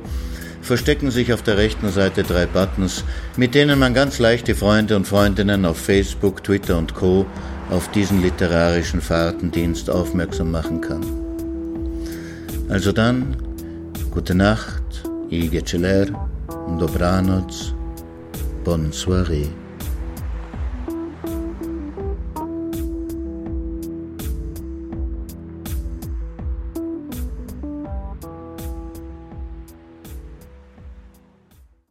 Verstecken 0.62 1.11
sich 1.12 1.32
auf 1.32 1.43
der 1.43 1.59
rechten 1.59 1.91
Seite 1.91 2.24
drei 2.24 2.47
Buttons, 2.47 3.05
mit 3.37 3.55
denen 3.55 3.78
man 3.78 3.95
ganz 3.95 4.18
leicht 4.18 4.49
die 4.49 4.55
Freunde 4.55 4.97
und 4.97 5.07
Freundinnen 5.07 5.64
auf 5.64 5.78
Facebook, 5.78 6.43
Twitter 6.43 6.76
und 6.76 6.93
Co. 6.95 7.24
auf 7.70 7.89
diesen 7.93 8.20
literarischen 8.20 9.01
Fahrtendienst 9.01 9.89
aufmerksam 9.91 10.51
machen 10.51 10.80
kann. 10.80 11.07
Also 12.68 12.91
dann, 12.91 13.37
gute 14.11 14.34
Nacht, 14.34 14.82
i 15.30 15.49
Geceler, 15.49 16.07
Dobranoc, 16.78 17.53
bonne 18.64 18.91
soirée. 18.91 19.49